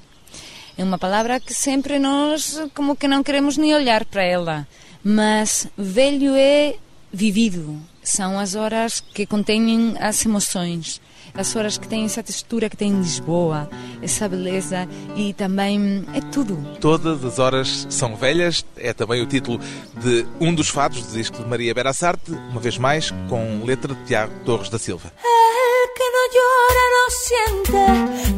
É 0.78 0.84
uma 0.84 0.98
palavra 0.98 1.40
que 1.40 1.54
sempre 1.54 1.98
nós 1.98 2.62
como 2.76 2.96
que 2.96 3.08
não 3.08 3.24
queremos 3.24 3.58
nem 3.58 3.74
olhar 3.74 4.06
para 4.06 4.24
ela. 4.24 4.68
Mas 5.04 5.68
velho 5.78 6.36
é 6.36 6.76
vivido, 7.12 7.82
são 8.04 8.38
as 8.38 8.56
horas 8.56 9.00
que 9.00 9.26
contêm 9.26 9.96
as 10.00 10.26
emoções, 10.26 11.02
as 11.38 11.56
horas 11.56 11.78
que 11.78 11.88
têm 11.88 12.06
essa 12.06 12.23
textura 12.23 12.69
que 12.69 12.76
tem 12.76 12.91
Lisboa, 12.91 13.69
essa 14.02 14.28
beleza 14.28 14.88
e 15.15 15.34
também 15.34 16.06
é 16.13 16.21
tudo. 16.32 16.58
Todas 16.82 17.23
as 17.23 17.39
horas 17.39 17.88
são 17.89 18.15
velhas, 18.15 18.65
é 18.76 18.91
também 18.93 19.21
o 19.21 19.26
título 19.26 19.60
de 20.02 20.26
um 20.39 20.54
dos 20.54 20.69
fados 20.69 21.06
do 21.06 21.13
disco 21.13 21.38
de 21.38 21.47
Maria 21.47 21.73
Berassarte, 21.73 22.32
uma 22.32 22.60
vez 22.60 22.78
mais 22.78 23.12
com 23.30 23.63
letra 23.63 23.93
de 23.93 24.04
Tiago 24.06 24.34
Torres 24.43 24.69
da 24.69 24.80
Silva. 24.80 25.12
El 25.23 25.93
que 25.93 26.10
no 26.15 26.23
llora 26.36 26.86
no 26.95 27.06
siente 27.26 27.86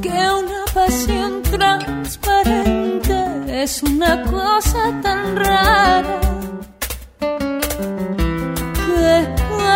que 0.02 0.18
una 0.44 0.66
pasión 0.74 1.42
transparente 1.44 3.18
es 3.64 3.82
una 3.84 4.24
cosa 4.24 5.02
tan 5.02 5.36
rara 5.36 6.20
que 8.76 9.26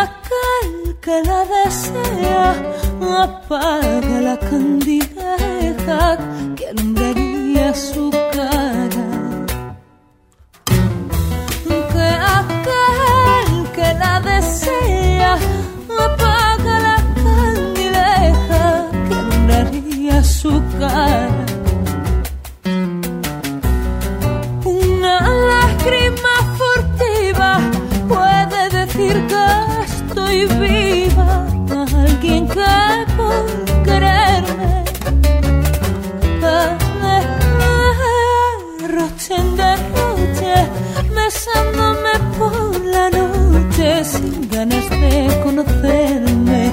aquel 0.04 1.00
que 1.02 1.24
la 1.24 1.46
desea 1.46 2.74
apaga 3.02 4.22
la 4.22 4.38
candileja 4.38 6.18
que 6.56 6.68
alumbraría 6.68 7.74
su 7.74 8.10
cara. 8.32 9.08
Que 11.94 12.10
aquel 12.40 13.50
que 13.76 13.88
la 14.04 14.20
desea 14.22 15.38
apaga 16.06 16.80
la 16.88 16.98
candileja 17.24 18.64
que 19.08 19.16
alumbraría 19.16 20.24
su 20.24 20.62
cara. 20.80 21.53
Que 32.54 33.06
por 33.18 33.46
quererme 33.84 34.84
derroche 38.94 39.36
en 39.36 39.50
derroche, 39.56 40.56
besándome 41.16 42.14
por 42.38 42.86
la 42.86 43.10
noche 43.10 44.04
sin 44.04 44.50
ganas 44.50 44.90
de 44.90 45.42
conocerme. 45.44 46.72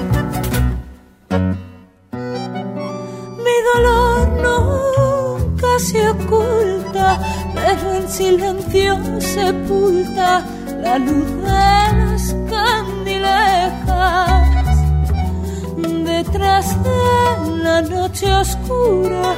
Mi 3.45 3.57
dolor 3.71 4.19
nunca 4.47 5.71
se 5.79 6.01
oculta, 6.11 7.07
pero 7.55 7.95
en 7.95 8.09
silencio 8.09 8.99
sepulta 9.21 10.45
la 10.83 10.99
luz 10.99 11.29
de 11.49 11.73
las 12.01 12.23
candilejas. 12.51 14.40
Detrás 16.23 16.67
de 16.85 17.63
la 17.63 17.81
noche 17.81 18.31
oscura, 18.31 19.35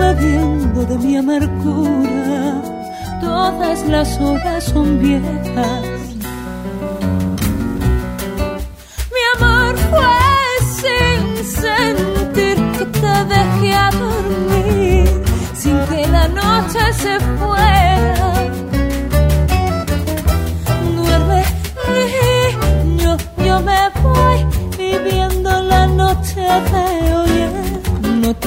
bebiendo 0.00 0.84
de 0.84 0.98
mi 0.98 1.16
amargura, 1.16 2.60
todas 3.20 3.86
las 3.86 4.20
horas 4.20 4.64
son 4.64 4.98
viejas. 5.00 5.86
Mi 9.14 9.22
amor 9.36 9.76
fue 9.90 10.16
sin 10.80 11.20
sentir 11.62 12.56
que 12.76 12.84
te 13.00 13.14
dejé 13.34 13.74
a 13.76 13.90
dormir, 13.92 15.22
sin 15.54 15.78
que 15.86 16.04
la 16.08 16.26
noche 16.26 16.92
se 16.94 17.20
fuera. 17.38 18.27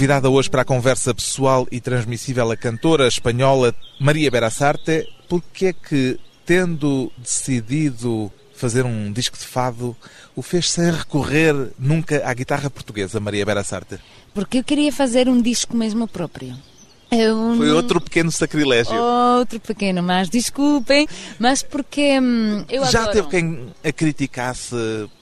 Convidada 0.00 0.30
hoje 0.30 0.48
para 0.48 0.62
a 0.62 0.64
conversa 0.64 1.14
pessoal 1.14 1.68
e 1.70 1.78
transmissível 1.78 2.50
a 2.50 2.56
cantora 2.56 3.06
espanhola 3.06 3.74
Maria 4.00 4.30
Berassarte, 4.30 5.06
porque 5.28 5.66
é 5.66 5.72
que, 5.74 6.18
tendo 6.46 7.12
decidido 7.18 8.32
fazer 8.54 8.86
um 8.86 9.12
disco 9.12 9.36
de 9.36 9.44
fado, 9.44 9.94
o 10.34 10.40
fez 10.40 10.70
sem 10.70 10.90
recorrer 10.90 11.54
nunca 11.78 12.22
à 12.26 12.32
guitarra 12.32 12.70
portuguesa, 12.70 13.20
Maria 13.20 13.44
Berassarte? 13.44 13.98
Porque 14.32 14.60
eu 14.60 14.64
queria 14.64 14.90
fazer 14.90 15.28
um 15.28 15.38
disco 15.42 15.76
mesmo 15.76 16.08
próprio. 16.08 16.56
Eu 17.12 17.56
Foi 17.58 17.70
outro 17.70 18.00
pequeno 18.00 18.32
sacrilégio. 18.32 18.94
Outro 18.94 19.60
pequeno, 19.60 20.02
mas 20.02 20.30
desculpem, 20.30 21.06
mas 21.38 21.62
porque 21.62 22.18
hum, 22.18 22.64
eu 22.70 22.86
Já 22.86 23.00
adoro. 23.02 23.16
teve 23.16 23.28
quem 23.28 23.66
a 23.84 23.92
criticasse 23.92 24.74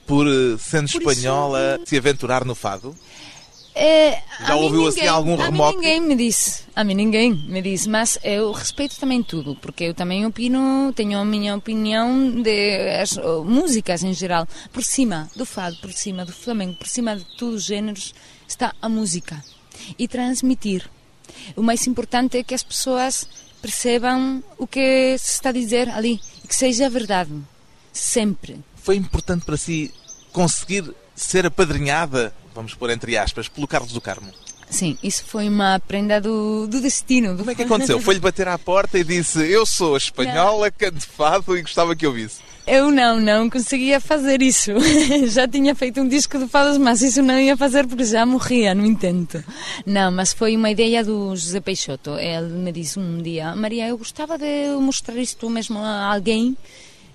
por, 0.07 0.25
eh, 0.29 0.57
sendo 0.57 0.89
Por 0.89 1.01
isso- 1.03 1.11
espanhola, 1.11 1.81
se 1.85 1.97
aventurar 1.99 2.45
no 2.45 2.55
fado? 2.55 2.95
É, 3.81 4.23
Já 4.41 4.55
a 4.55 4.57
ouviu, 4.57 4.89
assim, 4.89 4.97
ninguém- 4.97 5.09
algum 5.09 5.41
a 5.41 5.45
remoque? 5.45 5.77
mim 5.79 5.83
ninguém 5.85 6.01
me 6.01 6.17
disse, 6.17 6.63
a 6.75 6.83
mim 6.83 6.95
ninguém 6.95 7.33
me 7.33 7.63
disse, 7.63 7.89
mas 7.89 8.19
eu 8.25 8.51
respeito 8.51 8.99
também 8.99 9.23
tudo, 9.23 9.55
porque 9.55 9.85
eu 9.85 9.95
também 9.95 10.27
opino, 10.27 10.93
tenho 10.97 11.17
a 11.19 11.25
minha 11.25 11.55
opinião 11.55 12.43
de 12.43 12.91
as 13.01 13.17
músicas 13.45 14.03
em 14.03 14.13
geral. 14.13 14.49
Por 14.73 14.83
cima 14.83 15.31
do 15.37 15.47
fado, 15.47 15.77
por 15.77 15.93
cima 15.93 16.25
do 16.25 16.33
flamengo, 16.33 16.75
por 16.75 16.89
cima 16.89 17.15
de 17.17 17.25
todos 17.37 17.55
os 17.57 17.65
géneros, 17.65 18.13
está 18.49 18.75
a 18.83 18.89
música. 18.89 19.43
E 19.97 20.09
transmitir. 20.09 20.91
O 21.55 21.63
mais 21.63 21.87
importante 21.87 22.37
é 22.37 22.43
que 22.43 22.55
as 22.55 22.65
pessoas 22.65 23.29
percebam 23.63 24.43
o 24.57 24.67
que 24.67 25.17
se 25.19 25.33
está 25.35 25.51
a 25.51 25.53
dizer 25.53 25.89
ali 25.91 26.21
e 26.45 26.49
que 26.49 26.55
seja 26.57 26.91
verdade. 26.91 27.31
Sempre. 27.93 28.59
Foi 28.75 28.97
importante 28.97 29.45
para 29.45 29.57
si 29.57 29.93
conseguir 30.33 30.93
ser 31.15 31.47
apadrinhada, 31.47 32.35
vamos 32.59 32.75
pôr 32.75 32.91
entre 32.91 33.17
aspas, 33.17 33.47
pelo 33.47 33.69
Carlos 33.69 33.93
do 33.93 34.01
Carmo? 34.01 34.33
Sim, 34.69 34.99
isso 35.01 35.25
foi 35.25 35.49
uma 35.49 35.79
prenda 35.79 36.21
do, 36.21 36.67
do 36.67 36.81
destino. 36.81 37.33
Do 37.33 37.39
Como 37.39 37.53
é 37.53 37.55
que 37.55 37.63
aconteceu? 37.63 38.01
Foi-lhe 38.01 38.19
bater 38.19 38.49
à 38.49 38.59
porta 38.59 38.99
e 38.99 39.05
disse 39.05 39.41
eu 39.49 39.65
sou 39.65 39.97
espanhola, 39.97 40.69
canto 40.71 41.07
fado 41.07 41.57
e 41.57 41.63
gostava 41.63 41.95
que 41.95 42.05
eu 42.05 42.13
visse. 42.13 42.41
Eu 42.67 42.91
não, 42.91 43.19
não 43.21 43.49
conseguia 43.49 44.01
fazer 44.01 44.43
isso. 44.43 44.73
já 45.31 45.47
tinha 45.47 45.73
feito 45.75 46.01
um 46.01 46.09
disco 46.09 46.37
de 46.37 46.49
fadas, 46.49 46.77
mas 46.77 47.01
isso 47.01 47.23
não 47.23 47.39
ia 47.39 47.57
fazer 47.57 47.87
porque 47.87 48.05
já 48.05 48.27
morria 48.27 48.75
no 48.75 48.85
intento. 48.85 49.43
Não, 49.87 50.11
mas 50.11 50.33
foi 50.33 50.57
uma 50.57 50.71
ideia 50.71 51.03
do 51.05 51.35
José 51.37 51.61
Peixoto. 51.61 52.19
Ele 52.19 52.53
me 52.55 52.73
disse 52.73 52.99
um 52.99 53.23
dia, 53.23 53.55
Maria, 53.55 53.89
eu 53.89 53.97
gostava 53.97 54.37
de 54.37 54.69
mostrar 54.81 55.17
isto 55.17 55.49
mesmo 55.49 55.79
a 55.79 56.13
alguém 56.13 56.57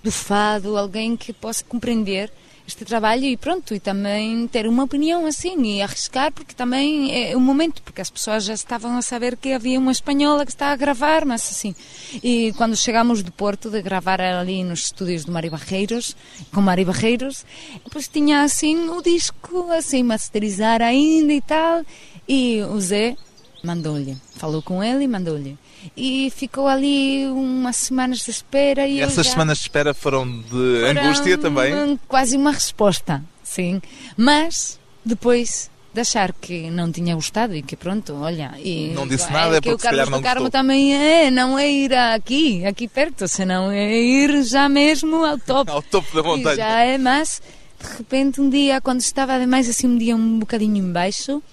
do 0.01 0.11
fado, 0.11 0.77
alguém 0.77 1.15
que 1.17 1.33
possa 1.33 1.63
compreender 1.65 2.31
este 2.67 2.85
trabalho 2.85 3.25
e 3.25 3.35
pronto, 3.35 3.75
e 3.75 3.79
também 3.79 4.47
ter 4.47 4.67
uma 4.67 4.83
opinião 4.83 5.25
assim 5.25 5.61
e 5.63 5.81
arriscar, 5.81 6.31
porque 6.31 6.53
também 6.53 7.31
é 7.31 7.35
o 7.35 7.39
momento, 7.39 7.81
porque 7.81 8.01
as 8.01 8.09
pessoas 8.09 8.45
já 8.45 8.53
estavam 8.53 8.97
a 8.97 9.01
saber 9.01 9.35
que 9.35 9.51
havia 9.51 9.77
uma 9.77 9.91
espanhola 9.91 10.45
que 10.45 10.51
está 10.51 10.71
a 10.71 10.75
gravar, 10.75 11.25
mas 11.25 11.41
assim. 11.49 11.75
E 12.23 12.53
quando 12.53 12.75
chegamos 12.75 13.21
do 13.21 13.31
Porto 13.31 13.69
de 13.69 13.81
gravar 13.81 14.21
ali 14.21 14.63
nos 14.63 14.85
estúdios 14.85 15.25
do 15.25 15.31
Mário 15.31 15.51
Barreiros, 15.51 16.15
com 16.53 16.61
Mário 16.61 16.85
Barreiros, 16.85 17.45
depois 17.83 18.07
tinha 18.07 18.43
assim 18.43 18.89
o 18.89 19.01
disco, 19.01 19.69
assim, 19.71 20.03
masterizar 20.03 20.81
ainda 20.81 21.33
e 21.33 21.41
tal, 21.41 21.83
e 22.27 22.61
o 22.63 22.79
Zé 22.79 23.17
mandou-lhe. 23.63 24.17
Falou 24.35 24.61
com 24.61 24.83
ele 24.83 25.05
e 25.05 25.07
mandou-lhe. 25.07 25.57
E 25.95 26.31
ficou 26.35 26.67
ali 26.67 27.25
umas 27.27 27.77
semanas 27.77 28.19
de 28.19 28.31
espera. 28.31 28.87
E, 28.87 28.97
e 28.97 29.01
essas 29.01 29.25
já... 29.25 29.31
semanas 29.31 29.57
de 29.57 29.63
espera 29.63 29.93
foram 29.93 30.27
de 30.27 30.47
foram 30.49 30.89
angústia 30.89 31.37
também? 31.37 31.99
Quase 32.07 32.37
uma 32.37 32.51
resposta, 32.51 33.23
sim. 33.43 33.81
Mas 34.17 34.79
depois 35.03 35.71
de 35.93 36.01
achar 36.01 36.33
que 36.33 36.71
não 36.71 36.91
tinha 36.91 37.13
gostado 37.13 37.55
e 37.55 37.61
que 37.61 37.75
pronto, 37.75 38.13
olha. 38.15 38.53
E, 38.57 38.89
não 38.95 39.07
disse 39.07 39.31
nada, 39.31 39.57
é 39.57 39.61
porque 39.61 39.75
o 39.75 39.77
Carlos 39.77 40.09
não 40.09 40.21
Carmo 40.21 40.49
também 40.49 40.95
é, 40.95 41.29
não 41.29 41.57
é 41.57 41.69
ir 41.71 41.93
aqui, 41.93 42.65
aqui 42.65 42.87
perto, 42.87 43.27
senão 43.27 43.69
é 43.71 43.95
ir 43.95 44.43
já 44.43 44.67
mesmo 44.67 45.23
ao 45.23 45.37
topo. 45.37 45.69
ao 45.71 45.81
topo 45.83 46.15
da 46.15 46.23
montanha. 46.23 46.53
E 46.53 46.57
já 46.57 46.79
é, 46.79 46.97
mas 46.97 47.41
de 47.79 47.97
repente 47.97 48.41
um 48.41 48.49
dia, 48.49 48.81
quando 48.81 49.01
estava 49.01 49.35
ademais 49.35 49.69
assim 49.69 49.87
um 49.87 49.97
dia 49.97 50.15
um 50.15 50.39
bocadinho 50.39 50.77
embaixo, 50.77 51.43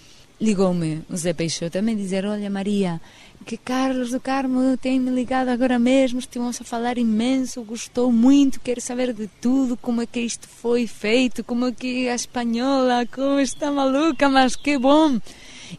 ligou-me 0.40 1.02
o 1.10 1.16
Zé 1.16 1.32
Peixoto 1.32 1.78
a 1.78 1.82
me 1.82 1.94
dizer, 1.94 2.24
olha 2.24 2.48
Maria, 2.48 3.00
que 3.44 3.56
Carlos 3.56 4.10
do 4.10 4.20
Carmo 4.20 4.76
tem-me 4.76 5.10
ligado 5.10 5.48
agora 5.48 5.78
mesmo, 5.78 6.18
estivemos 6.18 6.60
a 6.60 6.64
falar 6.64 6.98
imenso, 6.98 7.62
gostou 7.62 8.10
muito, 8.10 8.60
quer 8.60 8.80
saber 8.80 9.12
de 9.12 9.28
tudo, 9.40 9.76
como 9.76 10.02
é 10.02 10.06
que 10.06 10.20
isto 10.20 10.48
foi 10.48 10.86
feito, 10.86 11.44
como 11.44 11.66
é 11.66 11.72
que 11.72 12.08
a 12.08 12.14
espanhola, 12.14 13.06
como 13.06 13.38
está 13.40 13.70
maluca, 13.70 14.28
mas 14.28 14.56
que 14.56 14.78
bom! 14.78 15.18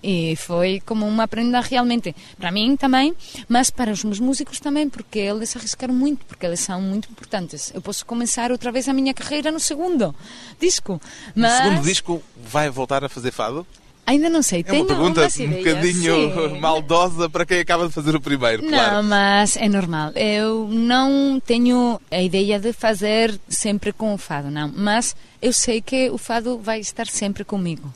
E 0.02 0.36
foi 0.38 0.82
como 0.86 1.06
uma 1.06 1.28
prenda 1.28 1.60
realmente 1.60 2.15
para 2.38 2.52
mim 2.52 2.78
também, 2.78 3.13
mas 3.50 3.69
para 3.69 3.91
os 3.91 4.04
meus 4.04 4.19
músicos 4.19 4.60
também, 4.60 4.88
porque 4.88 5.19
eles 5.19 5.56
arriscaram 5.56 5.93
muito, 5.93 6.26
porque 6.26 6.45
eles 6.45 6.62
são 6.62 6.82
muito 6.82 7.10
importantes. 7.12 7.71
Eu 7.76 7.82
posso 7.82 8.06
começar 8.06 8.52
outra 8.52 8.71
vez 8.71 8.88
a 8.88 8.93
minha 8.93 9.13
carreira 9.13 9.52
no 9.52 9.60
segundo 9.60 10.15
disco. 10.60 11.02
Mas... 11.36 11.52
No 11.52 11.58
segundo 11.58 11.84
disco 11.84 12.24
vai 12.38 12.69
voltar 12.69 13.04
a 13.04 13.10
fazer 13.10 13.32
fado? 13.32 13.67
Ainda 14.12 14.30
não 14.30 14.41
sei, 14.41 14.62
é 14.67 14.74
uma 14.74 14.86
pergunta 14.86 15.21
um 15.21 15.47
bocadinho 15.47 16.50
sim. 16.50 16.60
maldosa 16.60 17.30
para 17.30 17.45
quem 17.45 17.62
acaba 17.62 17.88
de 17.88 17.93
fazer 17.93 18.13
o 18.13 18.19
primeiro, 18.19 18.62
claro. 18.67 18.95
Não, 18.95 19.04
mas 19.04 19.56
é 19.56 19.69
normal. 19.69 20.12
Eu 20.15 20.67
não 20.69 21.39
tenho 21.39 21.97
a 22.12 22.21
ideia 22.21 22.60
de 22.60 22.74
fazer 22.74 23.39
sempre 23.47 23.93
com 23.93 24.13
o 24.13 24.17
fado, 24.17 24.52
não. 24.52 24.69
Mas 24.76 25.15
eu 25.41 25.54
sei 25.54 25.82
que 25.82 26.10
o 26.10 26.17
fado 26.17 26.58
vai 26.58 26.82
estar 26.82 27.08
sempre 27.08 27.45
comigo. 27.45 27.89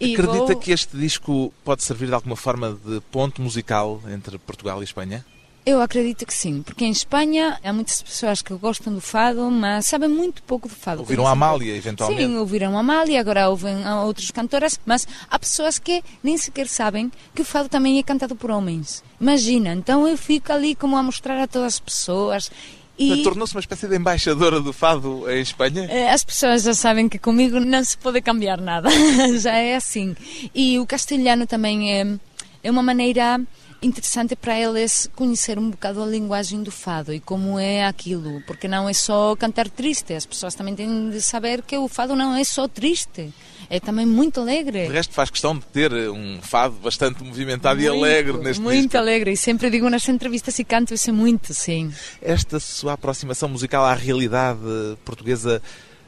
E 0.00 0.14
Acredita 0.14 0.46
vou... 0.46 0.56
que 0.56 0.72
este 0.72 0.96
disco 0.96 1.52
pode 1.62 1.84
servir 1.84 2.06
de 2.06 2.14
alguma 2.14 2.36
forma 2.36 2.78
de 2.82 3.02
ponto 3.12 3.42
musical 3.42 4.00
entre 4.08 4.38
Portugal 4.38 4.80
e 4.80 4.84
Espanha? 4.84 5.26
Eu 5.70 5.80
acredito 5.80 6.26
que 6.26 6.34
sim, 6.34 6.62
porque 6.62 6.84
em 6.84 6.90
Espanha 6.90 7.56
há 7.62 7.72
muitas 7.72 8.02
pessoas 8.02 8.42
que 8.42 8.52
gostam 8.54 8.92
do 8.92 9.00
fado, 9.00 9.48
mas 9.52 9.86
sabem 9.86 10.08
muito 10.08 10.42
pouco 10.42 10.68
do 10.68 10.74
fado. 10.74 11.02
Ouviram 11.02 11.28
a 11.28 11.30
Amália, 11.30 11.76
eventualmente? 11.76 12.24
Sim, 12.24 12.36
ouviram 12.38 12.76
a 12.76 12.80
Amália, 12.80 13.20
agora 13.20 13.48
ouvem 13.48 13.76
outras 14.04 14.32
cantoras, 14.32 14.80
mas 14.84 15.06
há 15.30 15.38
pessoas 15.38 15.78
que 15.78 16.02
nem 16.24 16.36
sequer 16.36 16.66
sabem 16.66 17.12
que 17.32 17.42
o 17.42 17.44
fado 17.44 17.68
também 17.68 18.00
é 18.00 18.02
cantado 18.02 18.34
por 18.34 18.50
homens. 18.50 19.04
Imagina, 19.20 19.72
então 19.72 20.08
eu 20.08 20.18
fico 20.18 20.52
ali 20.52 20.74
como 20.74 20.96
a 20.96 21.04
mostrar 21.04 21.40
a 21.40 21.46
todas 21.46 21.74
as 21.74 21.80
pessoas 21.80 22.50
e... 22.98 23.22
Tornou-se 23.22 23.54
uma 23.54 23.60
espécie 23.60 23.86
de 23.86 23.96
embaixadora 23.96 24.60
do 24.60 24.72
fado 24.72 25.30
em 25.30 25.40
Espanha? 25.40 25.86
Eh, 25.88 26.10
as 26.10 26.24
pessoas 26.24 26.64
já 26.64 26.74
sabem 26.74 27.08
que 27.08 27.18
comigo 27.20 27.60
não 27.60 27.84
se 27.84 27.96
pode 27.96 28.20
cambiar 28.20 28.60
nada, 28.60 28.88
já 29.38 29.54
é 29.54 29.76
assim. 29.76 30.16
E 30.52 30.80
o 30.80 30.84
castelhano 30.84 31.46
também 31.46 31.92
é, 31.92 32.18
é 32.64 32.70
uma 32.70 32.82
maneira 32.82 33.40
interessante 33.82 34.36
para 34.36 34.58
eles 34.58 35.10
conhecer 35.14 35.58
um 35.58 35.70
bocado 35.70 36.02
a 36.02 36.06
linguagem 36.06 36.62
do 36.62 36.70
fado 36.70 37.12
e 37.12 37.20
como 37.20 37.58
é 37.58 37.86
aquilo, 37.86 38.42
porque 38.46 38.68
não 38.68 38.88
é 38.88 38.92
só 38.92 39.34
cantar 39.36 39.68
triste, 39.68 40.12
as 40.12 40.26
pessoas 40.26 40.54
também 40.54 40.74
têm 40.74 41.10
de 41.10 41.20
saber 41.22 41.62
que 41.62 41.76
o 41.76 41.88
fado 41.88 42.14
não 42.14 42.34
é 42.34 42.44
só 42.44 42.68
triste, 42.68 43.32
é 43.68 43.80
também 43.80 44.04
muito 44.04 44.40
alegre. 44.40 44.86
De 44.86 44.92
resto 44.92 45.14
faz 45.14 45.30
questão 45.30 45.54
de 45.56 45.64
ter 45.66 45.92
um 45.92 46.40
fado 46.42 46.74
bastante 46.76 47.22
movimentado 47.24 47.80
muito, 47.80 47.94
e 47.94 47.98
alegre 47.98 48.38
neste 48.38 48.62
Muito 48.62 48.82
disco. 48.82 48.98
alegre, 48.98 49.32
e 49.32 49.36
sempre 49.36 49.70
digo 49.70 49.88
nas 49.88 50.08
entrevistas 50.08 50.58
e 50.58 50.64
canto 50.64 50.92
isso 50.92 51.12
muito, 51.12 51.54
sim. 51.54 51.92
Esta 52.20 52.60
sua 52.60 52.92
aproximação 52.94 53.48
musical 53.48 53.84
à 53.84 53.94
realidade 53.94 54.60
portuguesa 55.04 55.62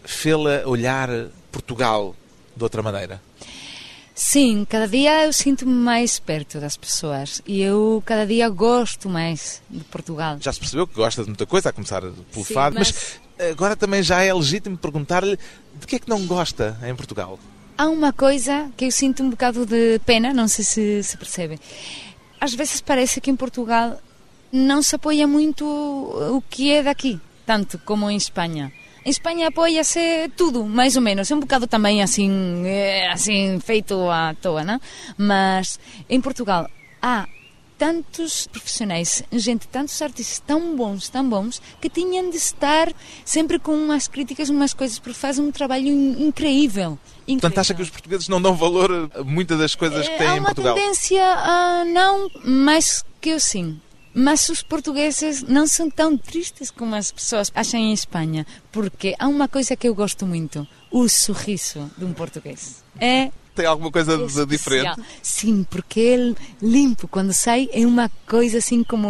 fê-la 0.04 0.62
olhar 0.66 1.08
Portugal 1.50 2.14
de 2.56 2.62
outra 2.62 2.82
maneira? 2.82 3.20
Sim, 4.14 4.66
cada 4.68 4.87
dia 4.87 5.25
eu 5.25 5.33
sinto-me 5.33 5.72
mais 5.72 6.18
perto 6.18 6.61
das 6.61 6.77
pessoas 6.77 7.40
e 7.46 7.62
eu 7.62 8.03
cada 8.05 8.27
dia 8.27 8.48
gosto 8.51 9.09
mais 9.09 9.62
de 9.70 9.83
Portugal. 9.85 10.37
Já 10.40 10.53
se 10.53 10.61
percebeu 10.61 10.87
que 10.87 10.94
gosta 10.94 11.22
de 11.22 11.29
muita 11.29 11.46
coisa, 11.46 11.70
a 11.70 11.72
começar 11.72 12.03
pelo 12.03 12.44
Sim, 12.44 12.55
fado, 12.55 12.79
mas... 12.79 12.92
mas 13.38 13.51
agora 13.51 13.75
também 13.75 14.03
já 14.03 14.22
é 14.22 14.33
legítimo 14.33 14.77
perguntar-lhe 14.77 15.38
de 15.81 15.87
que 15.87 15.96
é 15.96 15.98
que 15.98 16.09
não 16.09 16.27
gosta 16.27 16.79
em 16.87 16.94
Portugal? 16.94 17.38
Há 17.79 17.88
uma 17.88 18.12
coisa 18.12 18.70
que 18.77 18.85
eu 18.85 18.90
sinto 18.90 19.22
um 19.22 19.31
bocado 19.31 19.64
de 19.64 19.98
pena, 20.05 20.35
não 20.35 20.46
sei 20.46 20.64
se 20.64 21.03
se 21.03 21.16
percebe. 21.16 21.59
Às 22.38 22.55
vezes 22.55 22.81
parece 22.81 23.20
que 23.20 23.31
em 23.31 23.37
Portugal 23.37 23.98
não 24.53 24.83
se 24.83 24.94
apoia 24.94 25.27
muito 25.27 25.64
o 25.64 26.42
que 26.51 26.70
é 26.70 26.83
daqui, 26.83 27.18
tanto 27.46 27.79
como 27.79 28.11
em 28.11 28.16
Espanha. 28.16 28.70
Em 29.04 29.10
Espanha 29.10 29.48
apoia-se 29.48 30.30
tudo, 30.36 30.64
mais 30.64 30.96
ou 30.96 31.02
menos. 31.02 31.30
É 31.30 31.34
um 31.34 31.40
bocado 31.40 31.66
também 31.66 32.02
assim, 32.02 32.64
assim 33.12 33.58
feito 33.60 34.08
à 34.08 34.34
toa, 34.40 34.62
não? 34.64 34.80
Mas 35.18 35.78
em 36.08 36.20
Portugal 36.20 36.68
há 37.00 37.26
tantos 37.76 38.46
profissionais, 38.46 39.24
gente, 39.32 39.66
tantos 39.66 40.00
artistas 40.00 40.40
tão 40.46 40.76
bons, 40.76 41.08
tão 41.08 41.28
bons, 41.28 41.60
que 41.80 41.88
tinham 41.88 42.30
de 42.30 42.36
estar 42.36 42.92
sempre 43.24 43.58
com 43.58 43.74
umas 43.74 44.06
críticas, 44.06 44.48
umas 44.50 44.72
coisas, 44.72 45.00
porque 45.00 45.18
fazem 45.18 45.44
um 45.44 45.50
trabalho 45.50 45.88
incrível. 45.88 46.96
incrível. 47.22 47.40
Portanto, 47.40 47.58
acha 47.58 47.74
que 47.74 47.82
os 47.82 47.90
portugueses 47.90 48.28
não 48.28 48.40
dão 48.40 48.54
valor 48.54 49.10
a 49.16 49.24
muitas 49.24 49.58
das 49.58 49.74
coisas 49.74 50.08
que 50.08 50.16
têm 50.16 50.28
Há 50.28 50.36
em 50.36 50.38
uma 50.38 50.46
Portugal? 50.46 50.76
tendência 50.76 51.24
a 51.24 51.84
não, 51.84 52.30
mais 52.44 53.04
que 53.20 53.30
eu 53.30 53.40
sim. 53.40 53.80
Mas 54.14 54.48
os 54.48 54.62
portugueses 54.62 55.42
não 55.42 55.66
são 55.66 55.90
tão 55.90 56.16
tristes 56.18 56.70
como 56.70 56.94
as 56.94 57.11
pessoas 57.11 57.51
acham 57.55 57.81
em 57.81 57.92
Espanha, 57.92 58.46
porque 58.70 59.14
há 59.18 59.27
uma 59.27 59.48
coisa 59.48 59.75
que 59.77 59.88
eu 59.88 59.94
gosto 59.94 60.27
muito: 60.27 60.66
o 60.90 61.09
sorriso 61.09 61.90
de 61.96 62.05
um 62.05 62.12
português. 62.12 62.83
É 63.01 63.31
Tem 63.55 63.66
alguma 63.66 63.90
coisa 63.90 64.16
de 64.18 64.25
especial. 64.25 64.46
diferente? 64.46 65.01
Sim, 65.22 65.64
porque 65.68 66.01
ele 66.01 66.37
limpo 66.61 67.09
quando 67.09 67.33
sai 67.33 67.68
é 67.72 67.87
uma 67.87 68.11
coisa 68.27 68.59
assim 68.59 68.85
como 68.85 69.09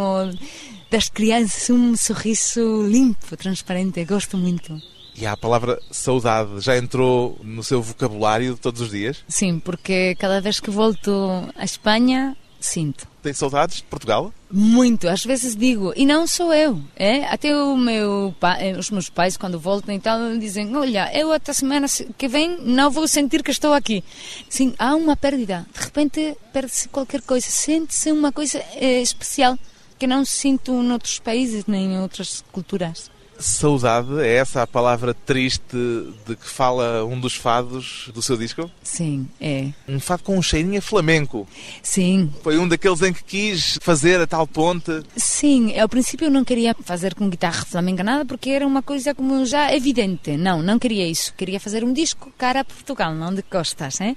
das 0.90 1.08
crianças, 1.08 1.70
um 1.70 1.96
sorriso 1.96 2.86
limpo, 2.86 3.36
transparente. 3.36 4.04
Gosto 4.04 4.36
muito. 4.36 4.80
E 5.14 5.26
há 5.26 5.32
a 5.32 5.36
palavra 5.36 5.78
saudade, 5.90 6.60
já 6.60 6.76
entrou 6.78 7.38
no 7.42 7.62
seu 7.62 7.82
vocabulário 7.82 8.56
todos 8.56 8.80
os 8.80 8.90
dias? 8.90 9.22
Sim, 9.28 9.58
porque 9.58 10.14
cada 10.18 10.40
vez 10.40 10.58
que 10.58 10.70
volto 10.70 11.10
à 11.54 11.64
Espanha 11.64 12.36
sinto. 12.62 13.06
Tem 13.22 13.32
saudades 13.32 13.76
de 13.78 13.82
Portugal? 13.84 14.32
Muito, 14.50 15.08
às 15.08 15.24
vezes 15.24 15.54
digo, 15.54 15.92
e 15.96 16.04
não 16.04 16.26
sou 16.26 16.52
eu, 16.52 16.80
é? 16.96 17.24
Até 17.26 17.56
o 17.56 17.76
meu 17.76 18.34
pai, 18.38 18.72
os 18.72 18.90
meus 18.90 19.08
pais, 19.08 19.36
quando 19.36 19.58
voltam 19.58 19.94
e 19.94 19.98
tal, 19.98 20.18
dizem: 20.38 20.74
Olha, 20.76 21.10
eu 21.16 21.32
até 21.32 21.52
a 21.52 21.54
semana 21.54 21.86
que 22.16 22.28
vem 22.28 22.58
não 22.60 22.90
vou 22.90 23.06
sentir 23.06 23.42
que 23.42 23.50
estou 23.50 23.72
aqui. 23.72 24.02
Sim, 24.48 24.74
há 24.78 24.94
uma 24.94 25.16
perda, 25.16 25.66
de 25.72 25.80
repente 25.80 26.36
perde-se 26.52 26.88
qualquer 26.88 27.22
coisa, 27.22 27.46
sente-se 27.48 28.10
uma 28.10 28.32
coisa 28.32 28.58
é, 28.74 29.00
especial 29.00 29.58
que 29.98 30.06
não 30.06 30.24
sinto 30.24 30.72
noutros 30.82 31.20
países 31.20 31.64
nem 31.66 31.94
em 31.94 32.00
outras 32.00 32.42
culturas. 32.50 33.10
Saudade, 33.38 34.20
é 34.20 34.36
essa 34.36 34.62
a 34.62 34.66
palavra 34.66 35.12
triste 35.12 35.76
de 36.26 36.36
que 36.36 36.48
fala 36.48 37.04
um 37.04 37.18
dos 37.18 37.34
fados 37.34 38.10
do 38.14 38.22
seu 38.22 38.36
disco? 38.36 38.70
Sim, 38.82 39.28
é. 39.40 39.68
Um 39.88 39.98
fado 39.98 40.22
com 40.22 40.38
um 40.38 40.42
cheirinho 40.42 40.78
a 40.78 40.82
flamenco. 40.82 41.46
Sim. 41.82 42.32
Foi 42.42 42.58
um 42.58 42.68
daqueles 42.68 43.02
em 43.02 43.12
que 43.12 43.24
quis 43.24 43.78
fazer 43.82 44.20
a 44.20 44.26
tal 44.26 44.46
ponte. 44.46 45.02
Sim, 45.16 45.78
ao 45.78 45.88
princípio 45.88 46.26
eu 46.26 46.30
não 46.30 46.44
queria 46.44 46.74
fazer 46.84 47.14
com 47.14 47.28
guitarra 47.28 47.64
flamenca 47.64 48.04
nada 48.04 48.24
porque 48.24 48.50
era 48.50 48.66
uma 48.66 48.82
coisa 48.82 49.14
como 49.14 49.44
já 49.44 49.74
evidente. 49.74 50.36
Não, 50.36 50.62
não 50.62 50.78
queria 50.78 51.06
isso. 51.06 51.34
Queria 51.34 51.58
fazer 51.58 51.82
um 51.84 51.92
disco 51.92 52.32
cara 52.38 52.60
a 52.60 52.64
Portugal, 52.64 53.14
não 53.14 53.34
de 53.34 53.42
costas. 53.42 54.00
Hein? 54.00 54.16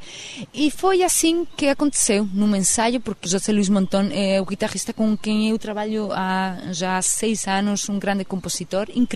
E 0.54 0.70
foi 0.70 1.04
assim 1.04 1.48
que 1.58 1.68
aconteceu 1.68 2.28
num 2.32 2.56
ensaio, 2.56 3.02
porque 3.02 3.28
José 3.28 3.52
Luís 3.52 3.70
Montón 3.70 4.10
é 4.12 4.40
o 4.40 4.46
guitarrista 4.46 4.94
com 4.94 5.18
quem 5.18 5.50
eu 5.50 5.58
trabalho 5.58 6.12
há 6.12 6.58
já 6.72 7.02
seis 7.02 7.48
anos, 7.48 7.90
um 7.90 7.98
grande 7.98 8.24
compositor, 8.24 8.88
incrível, 8.96 9.15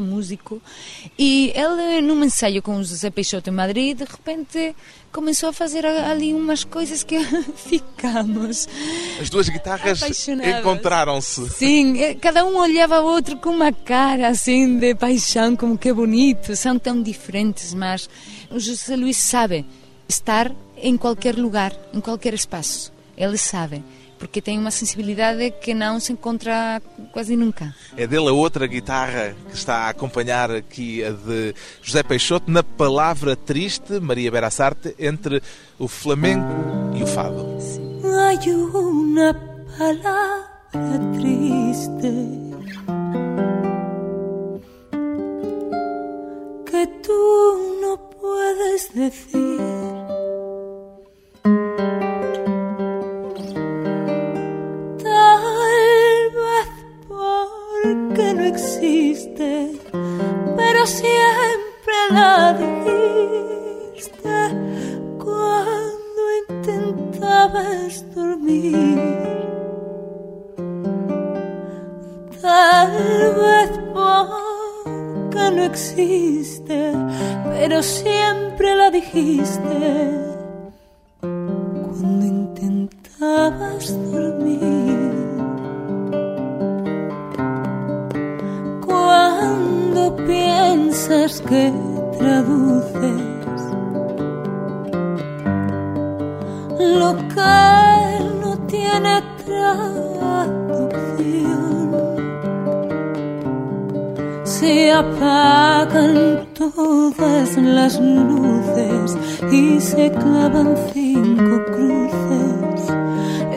músico. 0.00 0.60
E 1.18 1.52
ele, 1.54 2.00
num 2.00 2.24
ensaio 2.24 2.62
com 2.62 2.76
o 2.76 2.84
José 2.84 3.10
Peixoto 3.10 3.50
em 3.50 3.52
Madrid, 3.52 3.96
de 3.96 4.04
repente 4.04 4.74
começou 5.12 5.48
a 5.48 5.52
fazer 5.52 5.86
ali 5.86 6.34
umas 6.34 6.64
coisas 6.64 7.02
que 7.02 7.18
ficamos. 7.56 8.68
As 9.20 9.30
duas 9.30 9.48
guitarras 9.48 10.02
encontraram-se. 10.28 11.48
Sim, 11.50 12.00
eh, 12.02 12.14
cada 12.14 12.44
um 12.44 12.56
olhava 12.58 13.00
o 13.00 13.06
outro 13.06 13.36
com 13.38 13.50
uma 13.50 13.72
cara 13.72 14.28
assim 14.28 14.78
de 14.78 14.94
paixão, 14.94 15.56
como 15.56 15.78
que 15.78 15.92
bonito, 15.92 16.54
são 16.54 16.78
tão 16.78 17.02
diferentes, 17.02 17.74
mas 17.74 18.08
o 18.50 18.58
José 18.58 18.96
Luís 18.96 19.16
sabe 19.16 19.64
estar 20.08 20.52
em 20.76 20.96
qualquer 20.96 21.36
lugar, 21.36 21.72
em 21.92 22.00
qualquer 22.00 22.34
espaço. 22.34 22.92
Ele 23.16 23.36
sabe, 23.36 23.82
porque 24.18 24.42
tem 24.42 24.58
uma 24.58 24.70
sensibilidade 24.70 25.50
que 25.60 25.74
não 25.74 26.00
se 26.00 26.12
encontra 26.12 26.82
quase 27.12 27.36
nunca. 27.36 27.74
É 27.96 28.06
dele 28.06 28.28
a 28.28 28.32
outra 28.32 28.66
guitarra 28.66 29.34
que 29.48 29.54
está 29.54 29.86
a 29.86 29.88
acompanhar 29.90 30.50
aqui 30.50 31.04
a 31.04 31.10
de 31.10 31.54
José 31.82 32.02
Peixoto 32.02 32.50
na 32.50 32.62
palavra 32.62 33.36
triste, 33.36 34.00
Maria 34.00 34.30
Berassarte, 34.30 34.94
entre 34.98 35.42
o 35.78 35.86
flamenco 35.86 36.46
e 36.96 37.02
o 37.02 37.06
fado. 37.06 37.58
Sim. 37.60 37.88
hay 38.18 38.50
una 38.50 39.32
palabra 39.78 41.12
triste 41.14 42.12
que 46.66 46.86
tú 47.02 47.78
no 47.80 48.10
puedes 48.20 48.94
decir. 48.94 49.77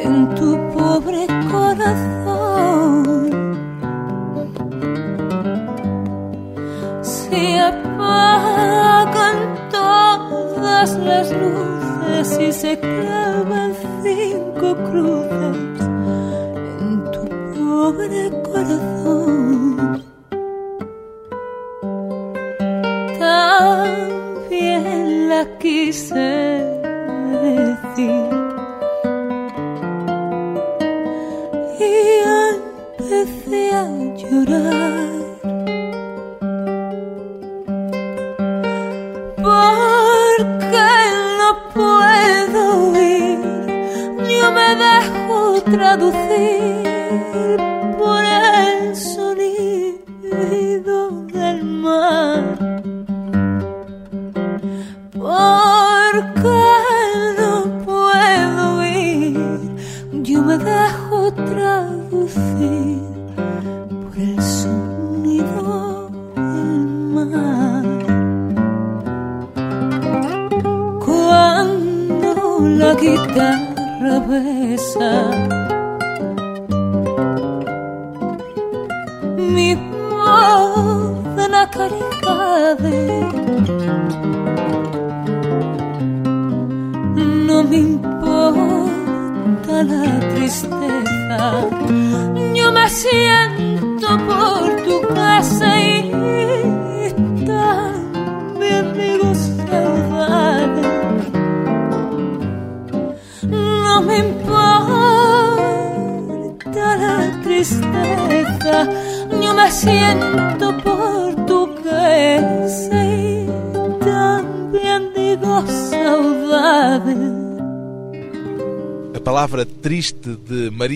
En 0.03 0.35
tu 0.35 0.57
pobre 0.73 1.27
corazón. 1.51 2.20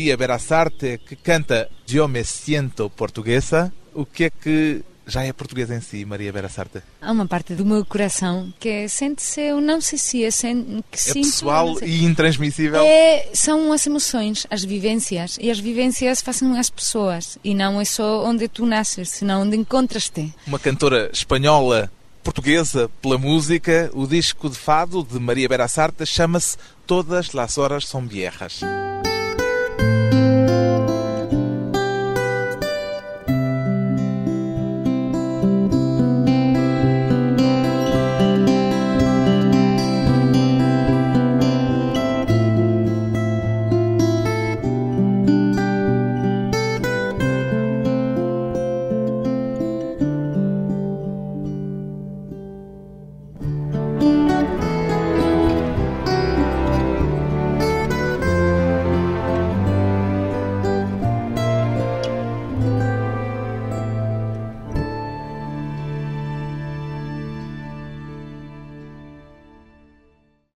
Maria 0.05 0.17
Berassarte, 0.17 0.99
que 1.03 1.15
canta 1.15 1.67
Eu 1.91 2.07
me 2.07 2.23
siento 2.23 2.91
portuguesa. 2.91 3.73
O 3.91 4.05
que 4.05 4.25
é 4.25 4.29
que 4.29 4.83
já 5.07 5.23
é 5.23 5.33
portuguesa 5.33 5.73
em 5.73 5.81
si, 5.81 6.05
Maria 6.05 6.31
Berassarte? 6.31 6.83
Há 7.01 7.11
uma 7.11 7.25
parte 7.25 7.55
do 7.55 7.65
meu 7.65 7.83
coração 7.83 8.53
que 8.59 8.87
sente-se, 8.87 9.41
eu 9.41 9.59
não 9.59 9.81
sei 9.81 9.97
se 9.97 10.23
é, 10.23 10.29
sen- 10.29 10.83
que 10.91 10.97
É 10.97 11.01
sinto, 11.01 11.25
pessoal 11.25 11.75
sei. 11.77 11.87
e 11.89 12.03
intransmissível. 12.03 12.83
É, 12.85 13.29
são 13.33 13.73
as 13.73 13.87
emoções, 13.87 14.45
as 14.51 14.63
vivências. 14.63 15.39
E 15.41 15.49
as 15.49 15.59
vivências 15.59 16.21
fazem 16.21 16.55
as 16.59 16.69
pessoas. 16.69 17.39
E 17.43 17.55
não 17.55 17.81
é 17.81 17.85
só 17.85 18.23
onde 18.25 18.47
tu 18.47 18.63
nasces, 18.67 19.09
senão 19.09 19.41
onde 19.41 19.57
encontras-te. 19.57 20.31
Uma 20.45 20.59
cantora 20.59 21.09
espanhola 21.11 21.91
portuguesa 22.23 22.91
pela 23.01 23.17
música. 23.17 23.89
O 23.91 24.05
disco 24.05 24.51
de 24.51 24.55
fado 24.55 25.03
de 25.03 25.19
Maria 25.19 25.49
Berassarte 25.49 26.05
chama-se 26.05 26.57
Todas 26.85 27.31
las 27.31 27.57
horas 27.57 27.87
são 27.87 28.07
viejas. 28.07 28.61